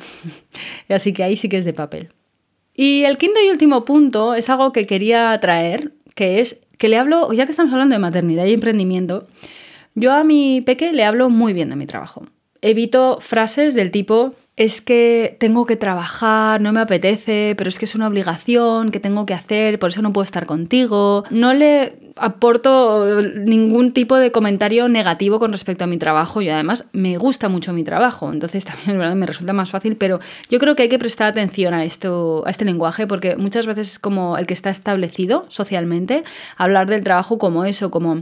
Así 0.90 1.14
que 1.14 1.24
ahí 1.24 1.38
sí 1.38 1.48
que 1.50 1.58
es 1.58 1.66
de 1.66 1.74
papel. 1.74 2.10
Y 2.76 3.04
el 3.04 3.18
quinto 3.18 3.40
y 3.40 3.50
último 3.50 3.86
punto 3.86 4.34
es 4.34 4.50
algo 4.50 4.72
que 4.72 4.86
quería 4.86 5.38
traer, 5.40 5.94
que 6.16 6.40
es 6.40 6.62
que 6.78 6.90
le 6.90 6.98
hablo, 6.98 7.32
ya 7.32 7.46
que 7.46 7.52
estamos 7.52 7.72
hablando 7.72 7.94
de 7.94 8.00
maternidad 8.00 8.46
y 8.46 8.54
emprendimiento, 8.54 9.28
yo 9.96 10.14
a 10.14 10.24
mi 10.24 10.62
peque 10.62 10.94
le 10.94 11.04
hablo 11.06 11.30
muy 11.30 11.54
bien 11.54 11.70
de 11.70 11.76
mi 11.76 11.86
trabajo 11.86 12.26
evito 12.64 13.18
frases 13.20 13.76
del 13.76 13.92
tipo 13.92 14.34
es 14.56 14.82
que 14.82 15.36
tengo 15.40 15.66
que 15.66 15.76
trabajar, 15.76 16.62
no 16.62 16.72
me 16.72 16.80
apetece, 16.80 17.56
pero 17.58 17.68
es 17.68 17.78
que 17.78 17.86
es 17.86 17.96
una 17.96 18.08
obligación 18.08 18.92
que 18.92 19.00
tengo 19.00 19.26
que 19.26 19.34
hacer, 19.34 19.80
por 19.80 19.90
eso 19.90 20.02
no 20.02 20.14
puedo 20.14 20.24
estar 20.24 20.46
contigo. 20.46 21.24
No 21.32 21.54
le 21.54 22.13
aporto 22.16 23.22
ningún 23.22 23.92
tipo 23.92 24.18
de 24.18 24.32
comentario 24.32 24.88
negativo 24.88 25.40
con 25.40 25.52
respecto 25.52 25.84
a 25.84 25.88
mi 25.88 25.98
trabajo 25.98 26.42
y 26.42 26.50
además 26.50 26.88
me 26.94 27.18
gusta 27.18 27.50
mucho 27.50 27.74
mi 27.74 27.84
trabajo, 27.84 28.32
entonces 28.32 28.66
también 28.86 28.98
me 29.18 29.26
resulta 29.26 29.54
más 29.54 29.72
fácil, 29.72 29.96
pero 29.96 30.20
yo 30.50 30.60
creo 30.60 30.76
que 30.76 30.84
hay 30.84 30.90
que 30.90 31.00
prestar 31.00 31.28
atención 31.28 31.74
a 31.74 31.84
esto, 31.84 32.44
a 32.46 32.50
este 32.50 32.66
lenguaje 32.66 33.08
porque 33.08 33.36
muchas 33.36 33.66
veces 33.66 33.94
es 33.94 34.00
como 34.00 34.38
el 34.38 34.46
que 34.46 34.54
está 34.54 34.70
establecido 34.70 35.46
socialmente, 35.50 36.24
hablar 36.58 36.88
del 36.88 37.04
trabajo 37.04 37.38
como 37.38 37.66
eso, 37.66 37.90
como 37.90 38.22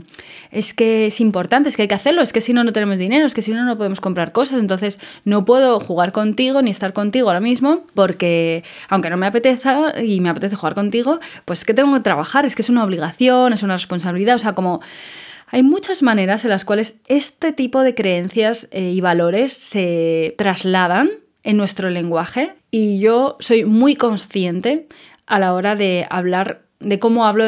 es 0.50 0.74
que 0.74 1.06
es 1.06 1.20
importante, 1.20 1.68
es 1.68 1.76
que 1.76 1.82
hay 1.82 1.88
que 1.88 1.94
hacerlo, 1.94 2.22
es 2.22 2.32
que 2.32 2.40
si 2.40 2.52
no 2.52 2.64
no 2.64 2.72
tenemos 2.72 2.96
dinero, 2.96 3.26
es 3.26 3.34
que 3.34 3.42
si 3.42 3.52
no 3.52 3.64
no 3.64 3.76
podemos 3.76 4.00
comprar 4.00 4.32
cosas, 4.32 4.60
entonces 4.60 5.00
no 5.24 5.44
puedo 5.44 5.80
jugar 5.80 6.12
contigo 6.12 6.62
ni 6.62 6.70
estar 6.70 6.92
contigo 6.92 7.28
ahora 7.28 7.40
mismo 7.40 7.82
porque 7.94 8.64
aunque 8.88 9.10
no 9.10 9.16
me 9.16 9.26
apeteza 9.26 10.00
y 10.02 10.20
me 10.20 10.30
apetece 10.30 10.56
jugar 10.56 10.74
contigo, 10.74 11.20
pues 11.44 11.60
es 11.60 11.64
que 11.64 11.74
tengo 11.74 11.92
que 11.94 12.00
trabajar, 12.00 12.46
es 12.46 12.54
que 12.54 12.62
es 12.62 12.70
una 12.70 12.84
obligación, 12.84 13.52
es 13.52 13.62
una 13.62 13.74
responsabilidad, 13.82 14.36
o 14.36 14.38
sea, 14.38 14.54
como... 14.54 14.80
Hay 15.54 15.62
muchas 15.62 16.00
maneras 16.00 16.44
en 16.44 16.50
las 16.50 16.64
cuales 16.64 16.98
este 17.08 17.52
tipo 17.52 17.82
de 17.82 17.94
creencias 17.94 18.68
eh, 18.70 18.84
y 18.84 19.02
valores 19.02 19.52
se 19.52 20.34
trasladan 20.38 21.10
en 21.44 21.58
nuestro 21.58 21.90
lenguaje 21.90 22.54
y 22.70 23.00
yo 23.00 23.36
soy 23.38 23.66
muy 23.66 23.94
consciente 23.94 24.88
a 25.26 25.38
la 25.38 25.52
hora 25.52 25.76
de 25.76 26.06
hablar, 26.08 26.62
de 26.80 26.98
cómo 26.98 27.26
hablo 27.26 27.44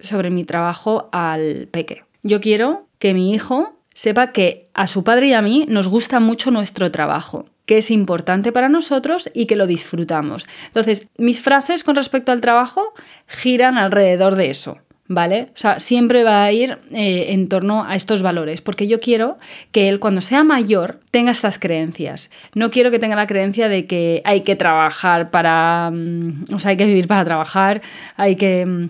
sobre 0.00 0.30
mi 0.30 0.44
trabajo 0.44 1.08
al 1.12 1.68
peque. 1.70 2.02
Yo 2.24 2.40
quiero 2.40 2.88
que 2.98 3.14
mi 3.14 3.32
hijo 3.32 3.78
sepa 3.94 4.32
que 4.32 4.68
a 4.74 4.86
su 4.86 5.04
padre 5.04 5.28
y 5.28 5.32
a 5.34 5.42
mí 5.42 5.66
nos 5.68 5.88
gusta 5.88 6.20
mucho 6.20 6.50
nuestro 6.50 6.90
trabajo, 6.90 7.46
que 7.66 7.78
es 7.78 7.90
importante 7.90 8.52
para 8.52 8.68
nosotros 8.68 9.30
y 9.34 9.46
que 9.46 9.56
lo 9.56 9.66
disfrutamos. 9.66 10.46
Entonces, 10.66 11.08
mis 11.18 11.40
frases 11.40 11.84
con 11.84 11.96
respecto 11.96 12.32
al 12.32 12.40
trabajo 12.40 12.92
giran 13.26 13.78
alrededor 13.78 14.34
de 14.34 14.50
eso. 14.50 14.78
¿Vale? 15.06 15.48
O 15.54 15.58
sea, 15.58 15.80
siempre 15.80 16.24
va 16.24 16.44
a 16.44 16.52
ir 16.52 16.78
eh, 16.90 17.26
en 17.28 17.48
torno 17.48 17.84
a 17.84 17.94
estos 17.94 18.22
valores, 18.22 18.62
porque 18.62 18.86
yo 18.86 19.00
quiero 19.00 19.38
que 19.70 19.88
él 19.88 20.00
cuando 20.00 20.22
sea 20.22 20.44
mayor 20.44 21.00
tenga 21.10 21.32
estas 21.32 21.58
creencias. 21.58 22.30
No 22.54 22.70
quiero 22.70 22.90
que 22.90 22.98
tenga 22.98 23.14
la 23.14 23.26
creencia 23.26 23.68
de 23.68 23.86
que 23.86 24.22
hay 24.24 24.40
que 24.40 24.56
trabajar 24.56 25.30
para... 25.30 25.90
Mm, 25.92 26.44
o 26.54 26.58
sea, 26.58 26.70
hay 26.70 26.78
que 26.78 26.86
vivir 26.86 27.06
para 27.06 27.24
trabajar, 27.24 27.82
hay 28.16 28.36
que 28.36 28.64
mm, 28.64 28.88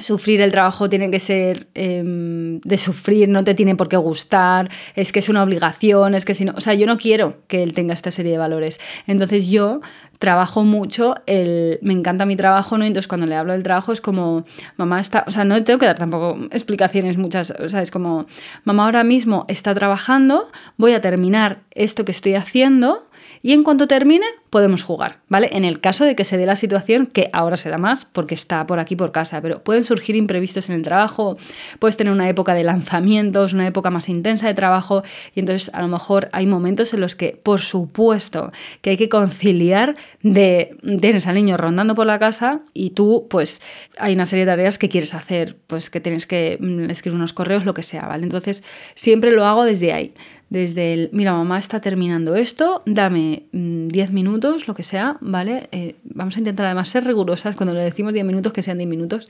Sufrir 0.00 0.40
el 0.40 0.50
trabajo 0.50 0.88
tiene 0.88 1.10
que 1.10 1.20
ser 1.20 1.68
em, 1.74 2.60
de 2.60 2.78
sufrir, 2.78 3.28
no 3.28 3.44
te 3.44 3.54
tiene 3.54 3.76
por 3.76 3.88
qué 3.88 3.96
gustar, 3.96 4.70
es 4.96 5.12
que 5.12 5.18
es 5.18 5.28
una 5.28 5.42
obligación, 5.42 6.14
es 6.14 6.24
que 6.24 6.34
si 6.34 6.44
no, 6.44 6.54
o 6.56 6.60
sea, 6.60 6.74
yo 6.74 6.86
no 6.86 6.98
quiero 6.98 7.38
que 7.46 7.62
él 7.62 7.72
tenga 7.72 7.94
esta 7.94 8.10
serie 8.10 8.32
de 8.32 8.38
valores. 8.38 8.80
Entonces 9.06 9.48
yo 9.48 9.80
trabajo 10.18 10.64
mucho, 10.64 11.14
el, 11.26 11.78
me 11.82 11.94
encanta 11.94 12.26
mi 12.26 12.36
trabajo, 12.36 12.76
¿no? 12.76 12.84
Entonces 12.84 13.08
cuando 13.08 13.26
le 13.26 13.36
hablo 13.36 13.54
del 13.54 13.62
trabajo 13.62 13.92
es 13.92 14.00
como, 14.00 14.44
mamá 14.76 15.00
está, 15.00 15.24
o 15.26 15.30
sea, 15.30 15.44
no 15.44 15.62
tengo 15.64 15.78
que 15.78 15.86
dar 15.86 15.98
tampoco 15.98 16.38
explicaciones 16.50 17.16
muchas, 17.16 17.52
o 17.52 17.68
sea, 17.68 17.80
es 17.80 17.90
como, 17.90 18.26
mamá 18.64 18.84
ahora 18.84 19.02
mismo 19.02 19.46
está 19.48 19.74
trabajando, 19.74 20.50
voy 20.76 20.92
a 20.92 21.00
terminar 21.00 21.62
esto 21.70 22.04
que 22.04 22.12
estoy 22.12 22.34
haciendo 22.34 23.09
y 23.42 23.52
en 23.52 23.62
cuanto 23.62 23.86
termine 23.86 24.26
podemos 24.50 24.82
jugar, 24.82 25.20
¿vale? 25.28 25.48
En 25.52 25.64
el 25.64 25.80
caso 25.80 26.04
de 26.04 26.14
que 26.14 26.24
se 26.24 26.36
dé 26.36 26.44
la 26.44 26.56
situación, 26.56 27.06
que 27.06 27.30
ahora 27.32 27.56
se 27.56 27.70
da 27.70 27.78
más 27.78 28.04
porque 28.04 28.34
está 28.34 28.66
por 28.66 28.80
aquí 28.80 28.96
por 28.96 29.12
casa, 29.12 29.40
pero 29.40 29.62
pueden 29.62 29.84
surgir 29.84 30.16
imprevistos 30.16 30.68
en 30.68 30.74
el 30.74 30.82
trabajo, 30.82 31.38
puedes 31.78 31.96
tener 31.96 32.12
una 32.12 32.28
época 32.28 32.54
de 32.54 32.64
lanzamientos, 32.64 33.52
una 33.52 33.66
época 33.66 33.90
más 33.90 34.08
intensa 34.08 34.46
de 34.46 34.54
trabajo 34.54 35.02
y 35.34 35.40
entonces 35.40 35.72
a 35.72 35.80
lo 35.80 35.88
mejor 35.88 36.28
hay 36.32 36.46
momentos 36.46 36.92
en 36.92 37.00
los 37.00 37.14
que, 37.14 37.38
por 37.42 37.60
supuesto, 37.60 38.52
que 38.82 38.90
hay 38.90 38.96
que 38.96 39.08
conciliar 39.08 39.96
de 40.22 40.76
tienes 41.00 41.26
al 41.26 41.36
niño 41.36 41.56
rondando 41.56 41.94
por 41.94 42.06
la 42.06 42.18
casa 42.18 42.60
y 42.74 42.90
tú 42.90 43.26
pues 43.30 43.62
hay 43.98 44.14
una 44.14 44.26
serie 44.26 44.44
de 44.44 44.52
tareas 44.52 44.78
que 44.78 44.88
quieres 44.88 45.14
hacer, 45.14 45.56
pues 45.66 45.90
que 45.90 46.00
tienes 46.00 46.26
que 46.26 46.58
mm, 46.60 46.90
escribir 46.90 47.16
unos 47.16 47.32
correos, 47.32 47.64
lo 47.64 47.74
que 47.74 47.82
sea, 47.82 48.06
¿vale? 48.06 48.24
Entonces 48.24 48.64
siempre 48.94 49.30
lo 49.32 49.46
hago 49.46 49.64
desde 49.64 49.92
ahí 49.92 50.14
desde 50.50 50.92
el, 50.92 51.10
mira, 51.12 51.32
mamá 51.32 51.58
está 51.58 51.80
terminando 51.80 52.34
esto, 52.34 52.82
dame 52.84 53.44
10 53.52 54.10
mm, 54.10 54.14
minutos, 54.14 54.66
lo 54.66 54.74
que 54.74 54.82
sea, 54.82 55.16
¿vale? 55.20 55.68
Eh, 55.70 55.94
vamos 56.02 56.36
a 56.36 56.40
intentar 56.40 56.66
además 56.66 56.88
ser 56.88 57.04
rigurosas 57.04 57.54
cuando 57.54 57.72
le 57.72 57.84
decimos 57.84 58.12
10 58.12 58.26
minutos, 58.26 58.52
que 58.52 58.60
sean 58.60 58.78
10 58.78 58.90
minutos, 58.90 59.28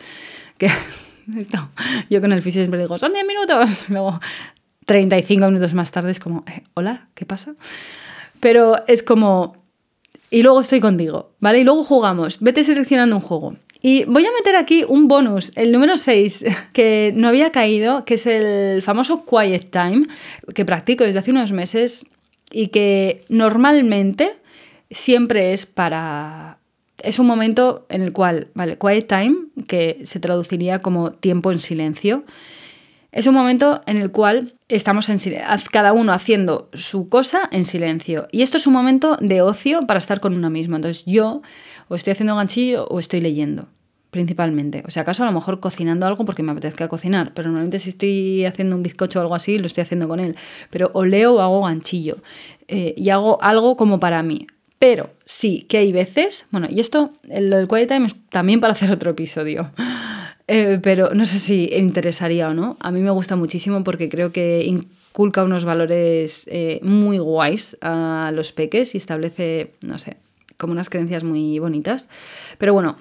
que 0.57 0.69
yo 2.11 2.21
con 2.23 2.33
el 2.33 2.41
fisio 2.41 2.63
siempre 2.63 2.81
digo, 2.81 2.99
son 2.99 3.13
10 3.13 3.27
minutos, 3.27 3.85
luego 3.91 4.19
35 4.87 5.47
minutos 5.47 5.75
más 5.75 5.91
tarde 5.91 6.11
es 6.11 6.21
como, 6.21 6.43
eh, 6.47 6.65
hola, 6.73 7.09
¿qué 7.15 7.27
pasa? 7.27 7.55
Pero 8.41 8.83
es 8.89 9.03
como, 9.03 9.63
y 10.31 10.43
luego 10.43 10.61
estoy 10.61 10.81
contigo, 10.81 11.33
¿vale? 11.39 11.61
Y 11.61 11.65
luego 11.65 11.85
jugamos, 11.85 12.41
vete 12.41 12.65
seleccionando 12.65 13.17
un 13.17 13.23
juego. 13.23 13.57
Y 13.83 14.05
voy 14.05 14.27
a 14.27 14.33
meter 14.33 14.57
aquí 14.57 14.85
un 14.87 15.09
bonus, 15.09 15.53
el 15.57 15.73
número 15.73 15.97
6, 15.97 16.45
que 16.73 17.13
no 17.15 17.29
había 17.29 17.51
caído, 17.51 18.05
que 18.05 18.15
es 18.15 18.27
el 18.27 18.83
famoso 18.83 19.25
Quiet 19.25 19.71
Time, 19.71 20.07
que 20.55 20.65
practico 20.65 21.05
desde 21.05 21.21
hace 21.21 21.31
unos 21.31 21.53
meses 21.53 22.07
y 22.51 22.69
que 22.69 23.23
normalmente 23.29 24.35
siempre 24.91 25.53
es 25.53 25.67
para... 25.67 26.59
Es 27.03 27.19
un 27.19 27.27
momento 27.27 27.87
en 27.89 28.03
el 28.03 28.13
cual, 28.13 28.49
vale, 28.53 28.77
Quiet 28.77 29.07
Time, 29.07 29.37
que 29.67 30.01
se 30.05 30.21
traduciría 30.21 30.81
como 30.81 31.13
tiempo 31.13 31.51
en 31.51 31.59
silencio, 31.59 32.25
es 33.13 33.27
un 33.27 33.35
momento 33.35 33.83
en 33.87 33.97
el 33.97 34.11
cual 34.11 34.55
estamos 34.69 35.09
en 35.09 35.19
cada 35.73 35.93
uno 35.93 36.13
haciendo 36.13 36.69
su 36.73 37.09
cosa 37.09 37.49
en 37.51 37.65
silencio. 37.65 38.29
Y 38.31 38.43
esto 38.43 38.57
es 38.57 38.67
un 38.67 38.73
momento 38.73 39.17
de 39.21 39.43
ocio 39.43 39.87
para 39.87 39.99
estar 39.99 40.21
con 40.21 40.35
uno 40.35 40.49
mismo. 40.49 40.77
Entonces 40.77 41.05
yo 41.07 41.43
o 41.89 41.97
estoy 41.97 42.13
haciendo 42.13 42.37
ganchillo 42.37 42.87
o 42.87 43.01
estoy 43.01 43.21
leyendo, 43.21 43.67
principalmente. 44.13 44.85
O 44.87 44.91
sea, 44.91 45.03
acaso 45.03 45.25
a 45.25 45.27
lo 45.27 45.33
mejor 45.33 45.59
cocinando 45.59 46.07
algo 46.07 46.25
porque 46.25 46.45
me 46.45 46.53
apetezca 46.53 46.87
cocinar, 46.87 47.33
pero 47.35 47.49
normalmente 47.49 47.81
si 47.81 47.91
estoy 47.91 48.45
haciendo 48.45 48.77
un 48.77 48.85
bizcocho 48.85 49.19
o 49.19 49.23
algo 49.23 49.35
así, 49.35 49.59
lo 49.59 49.67
estoy 49.67 49.83
haciendo 49.83 50.07
con 50.07 50.21
él. 50.21 50.37
Pero 50.71 50.91
o 50.95 51.05
leo 51.05 51.35
o 51.35 51.41
hago 51.41 51.63
ganchillo. 51.63 52.19
Eh, 52.69 52.95
y 52.97 53.11
hago 53.11 53.43
algo 53.43 53.77
como 53.77 53.99
para 53.99 54.23
mí. 54.23 54.47
Pero 54.79 55.11
sí 55.27 55.67
que 55.69 55.79
hay 55.79 55.93
veces, 55.93 56.47
bueno, 56.53 56.69
y 56.71 56.81
esto, 56.81 57.13
lo 57.25 57.59
del 57.59 57.69
quiet 57.69 57.89
time 57.89 58.07
es 58.07 58.15
también 58.31 58.61
para 58.61 58.73
hacer 58.73 58.91
otro 58.93 59.11
episodio. 59.11 59.73
Eh, 60.53 60.81
pero 60.83 61.15
no 61.15 61.25
sé 61.27 61.39
si 61.39 61.71
interesaría 61.73 62.49
o 62.49 62.55
no. 62.55 62.77
A 62.81 62.91
mí 62.91 63.01
me 63.03 63.13
gusta 63.13 63.37
muchísimo 63.37 63.85
porque 63.85 64.09
creo 64.09 64.33
que 64.33 64.65
inculca 64.65 65.45
unos 65.45 65.65
valores 65.65 66.49
eh, 66.51 66.81
muy 66.83 67.19
guays 67.19 67.79
a 67.83 68.33
los 68.35 68.51
peques 68.51 68.97
y 68.97 68.99
establece, 68.99 69.75
no 69.87 70.01
sé, 70.01 70.17
como 70.57 70.73
unas 70.73 70.91
creencias 70.91 71.23
muy 71.23 71.61
bonitas. 71.61 72.09
Pero 72.59 72.75
bueno, 72.75 72.97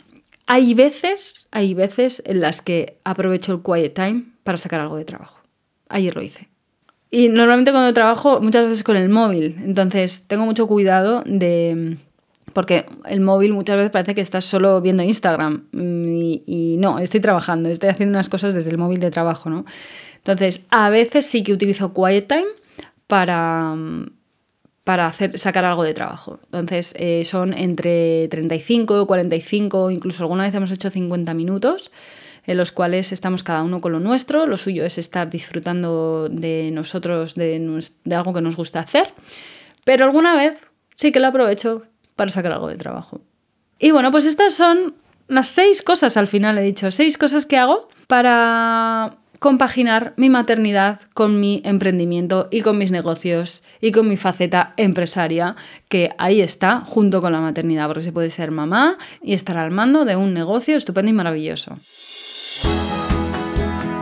hay 0.45 0.75
veces, 0.75 1.47
hay 1.49 1.73
veces 1.73 2.21
en 2.27 2.41
las 2.41 2.61
que 2.61 2.99
aprovecho 3.03 3.51
el 3.53 3.63
quiet 3.63 3.95
time 3.95 4.25
para 4.43 4.59
sacar 4.59 4.81
algo 4.81 4.97
de 4.97 5.05
trabajo. 5.05 5.39
Ayer 5.87 6.15
lo 6.15 6.21
hice. 6.21 6.49
Y 7.09 7.29
normalmente 7.29 7.71
cuando 7.71 7.91
trabajo, 7.95 8.41
muchas 8.41 8.65
veces 8.65 8.83
con 8.83 8.95
el 8.95 9.09
móvil. 9.09 9.55
Entonces 9.65 10.27
tengo 10.27 10.45
mucho 10.45 10.67
cuidado 10.67 11.23
de... 11.25 11.97
Porque 12.53 12.85
el 13.05 13.21
móvil 13.21 13.53
muchas 13.53 13.77
veces 13.77 13.91
parece 13.91 14.15
que 14.15 14.21
estás 14.21 14.45
solo 14.45 14.81
viendo 14.81 15.03
Instagram. 15.03 15.67
Y, 15.73 16.43
y 16.45 16.77
no, 16.77 16.99
estoy 16.99 17.19
trabajando, 17.19 17.69
estoy 17.69 17.89
haciendo 17.89 18.13
unas 18.13 18.29
cosas 18.29 18.53
desde 18.53 18.69
el 18.69 18.77
móvil 18.77 18.99
de 18.99 19.11
trabajo, 19.11 19.49
¿no? 19.49 19.65
Entonces, 20.17 20.61
a 20.69 20.89
veces 20.89 21.25
sí 21.25 21.43
que 21.43 21.53
utilizo 21.53 21.93
quiet 21.93 22.27
time 22.27 22.47
para, 23.07 23.75
para 24.83 25.07
hacer, 25.07 25.37
sacar 25.39 25.65
algo 25.65 25.83
de 25.83 25.93
trabajo. 25.93 26.39
Entonces 26.45 26.93
eh, 26.97 27.23
son 27.23 27.53
entre 27.53 28.27
35, 28.27 29.07
45, 29.07 29.91
incluso 29.91 30.23
alguna 30.23 30.43
vez 30.43 30.53
hemos 30.53 30.71
hecho 30.71 30.89
50 30.89 31.33
minutos 31.33 31.91
en 32.45 32.57
los 32.57 32.71
cuales 32.71 33.11
estamos 33.11 33.43
cada 33.43 33.63
uno 33.63 33.81
con 33.81 33.91
lo 33.91 33.99
nuestro. 33.99 34.47
Lo 34.47 34.57
suyo 34.57 34.85
es 34.85 34.97
estar 34.97 35.29
disfrutando 35.29 36.27
de 36.29 36.71
nosotros, 36.71 37.35
de, 37.35 37.83
de 38.03 38.15
algo 38.15 38.33
que 38.33 38.41
nos 38.41 38.55
gusta 38.55 38.79
hacer. 38.79 39.13
Pero 39.85 40.05
alguna 40.05 40.35
vez 40.35 40.55
sí 40.95 41.11
que 41.11 41.19
lo 41.19 41.27
aprovecho 41.27 41.83
para 42.19 42.31
sacar 42.31 42.51
algo 42.51 42.67
de 42.67 42.75
trabajo. 42.75 43.21
Y 43.79 43.91
bueno, 43.91 44.11
pues 44.11 44.25
estas 44.25 44.53
son 44.53 44.95
las 45.29 45.47
seis 45.47 45.81
cosas 45.81 46.17
al 46.17 46.27
final, 46.27 46.57
he 46.57 46.61
dicho, 46.61 46.91
seis 46.91 47.17
cosas 47.17 47.45
que 47.45 47.57
hago 47.57 47.87
para 48.07 49.15
compaginar 49.39 50.13
mi 50.17 50.29
maternidad 50.29 50.99
con 51.13 51.39
mi 51.39 51.61
emprendimiento 51.63 52.49
y 52.51 52.59
con 52.59 52.77
mis 52.77 52.91
negocios 52.91 53.63
y 53.79 53.91
con 53.91 54.09
mi 54.09 54.17
faceta 54.17 54.73
empresaria, 54.75 55.55
que 55.87 56.09
ahí 56.17 56.41
está, 56.41 56.81
junto 56.81 57.21
con 57.21 57.31
la 57.31 57.39
maternidad, 57.39 57.87
porque 57.87 58.03
se 58.03 58.11
puede 58.11 58.29
ser 58.31 58.51
mamá 58.51 58.97
y 59.23 59.31
estar 59.31 59.55
al 59.55 59.71
mando 59.71 60.03
de 60.03 60.17
un 60.17 60.33
negocio 60.33 60.75
estupendo 60.75 61.09
y 61.11 61.13
maravilloso. 61.13 61.77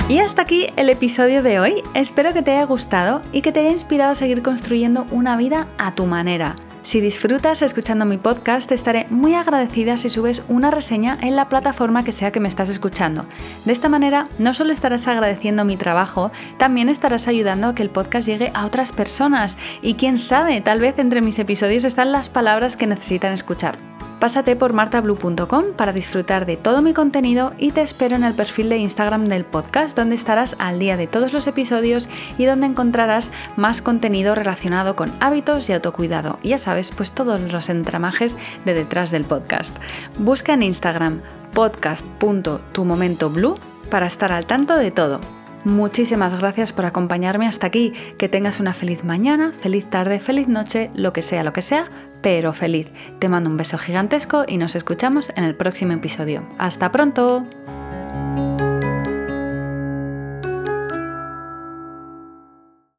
Y 0.09 0.19
hasta 0.19 0.41
aquí 0.41 0.69
el 0.75 0.89
episodio 0.89 1.43
de 1.43 1.59
hoy. 1.59 1.83
Espero 1.93 2.33
que 2.33 2.41
te 2.41 2.51
haya 2.51 2.63
gustado 2.63 3.21
y 3.31 3.41
que 3.41 3.51
te 3.51 3.59
haya 3.59 3.71
inspirado 3.71 4.13
a 4.13 4.15
seguir 4.15 4.41
construyendo 4.41 5.05
una 5.11 5.37
vida 5.37 5.67
a 5.77 5.93
tu 5.93 6.05
manera 6.05 6.55
si 6.87 7.01
disfrutas 7.01 7.61
escuchando 7.63 8.05
mi 8.05 8.17
podcast, 8.17 8.69
te 8.69 8.73
estaré 8.73 9.07
muy 9.09 9.33
agradecida 9.33 9.97
si 9.97 10.07
subes 10.07 10.45
una 10.47 10.71
reseña 10.71 11.17
en 11.19 11.35
la 11.35 11.49
plataforma 11.49 12.05
que 12.05 12.13
sea 12.13 12.31
que 12.31 12.39
me 12.39 12.47
estás 12.47 12.69
escuchando. 12.69 13.25
De 13.65 13.73
esta 13.73 13.89
manera, 13.89 14.29
no 14.39 14.53
solo 14.53 14.71
estarás 14.71 15.05
agradeciendo 15.09 15.65
mi 15.65 15.75
trabajo, 15.75 16.31
también 16.57 16.87
estarás 16.87 17.27
ayudando 17.27 17.67
a 17.67 17.75
que 17.75 17.83
el 17.83 17.89
podcast 17.89 18.25
llegue 18.25 18.51
a 18.53 18.65
otras 18.65 18.93
personas 18.93 19.57
y 19.81 19.95
quién 19.95 20.17
sabe, 20.17 20.61
tal 20.61 20.79
vez 20.79 20.97
entre 20.97 21.19
mis 21.19 21.39
episodios 21.39 21.83
están 21.83 22.13
las 22.13 22.29
palabras 22.29 22.77
que 22.77 22.87
necesitan 22.87 23.33
escuchar. 23.33 23.96
Pásate 24.19 24.55
por 24.55 24.73
martablue.com 24.73 25.73
para 25.75 25.93
disfrutar 25.93 26.47
de 26.47 26.57
todo 26.57 26.81
mi 26.81 26.93
contenido 26.93 27.53
y 27.59 27.71
te 27.71 27.81
espero 27.81 28.15
en 28.15 28.23
el 28.23 28.33
perfil 28.33 28.69
de 28.69 28.77
Instagram 28.77 29.25
del 29.25 29.45
podcast 29.45 29.95
donde 29.95 30.15
estarás 30.15 30.55
al 30.57 30.79
día 30.79 30.97
de 30.97 31.05
todos 31.05 31.33
los 31.33 31.45
episodios 31.45 32.09
y 32.39 32.45
donde 32.45 32.65
encontrarás 32.65 33.31
más 33.57 33.83
contenido 33.83 34.33
relacionado 34.33 34.95
con 34.95 35.11
hábitos 35.19 35.69
y 35.69 35.73
autocuidado. 35.73 36.39
Ya 36.41 36.57
sabes, 36.57 36.91
pues 36.91 37.11
todos 37.11 37.39
los 37.53 37.69
entramajes 37.69 38.37
de 38.65 38.73
detrás 38.73 39.11
del 39.11 39.23
podcast. 39.23 39.77
Busca 40.17 40.53
en 40.53 40.63
Instagram 40.63 41.21
podcast.tumomentoblue 41.53 43.53
para 43.91 44.07
estar 44.07 44.31
al 44.31 44.47
tanto 44.47 44.75
de 44.75 44.89
todo. 44.89 45.19
Muchísimas 45.63 46.39
gracias 46.39 46.71
por 46.71 46.85
acompañarme 46.85 47.45
hasta 47.45 47.67
aquí. 47.67 47.93
Que 48.17 48.29
tengas 48.29 48.59
una 48.59 48.73
feliz 48.73 49.03
mañana, 49.03 49.51
feliz 49.53 49.89
tarde, 49.89 50.19
feliz 50.19 50.47
noche, 50.47 50.91
lo 50.93 51.13
que 51.13 51.21
sea, 51.21 51.43
lo 51.43 51.51
que 51.51 51.61
sea, 51.61 51.89
pero 52.21 52.53
feliz. 52.53 52.91
Te 53.19 53.29
mando 53.29 53.49
un 53.49 53.57
beso 53.57 53.77
gigantesco 53.77 54.45
y 54.47 54.57
nos 54.57 54.75
escuchamos 54.75 55.31
en 55.35 55.43
el 55.43 55.55
próximo 55.55 55.93
episodio. 55.93 56.43
¡Hasta 56.57 56.91
pronto! 56.91 57.45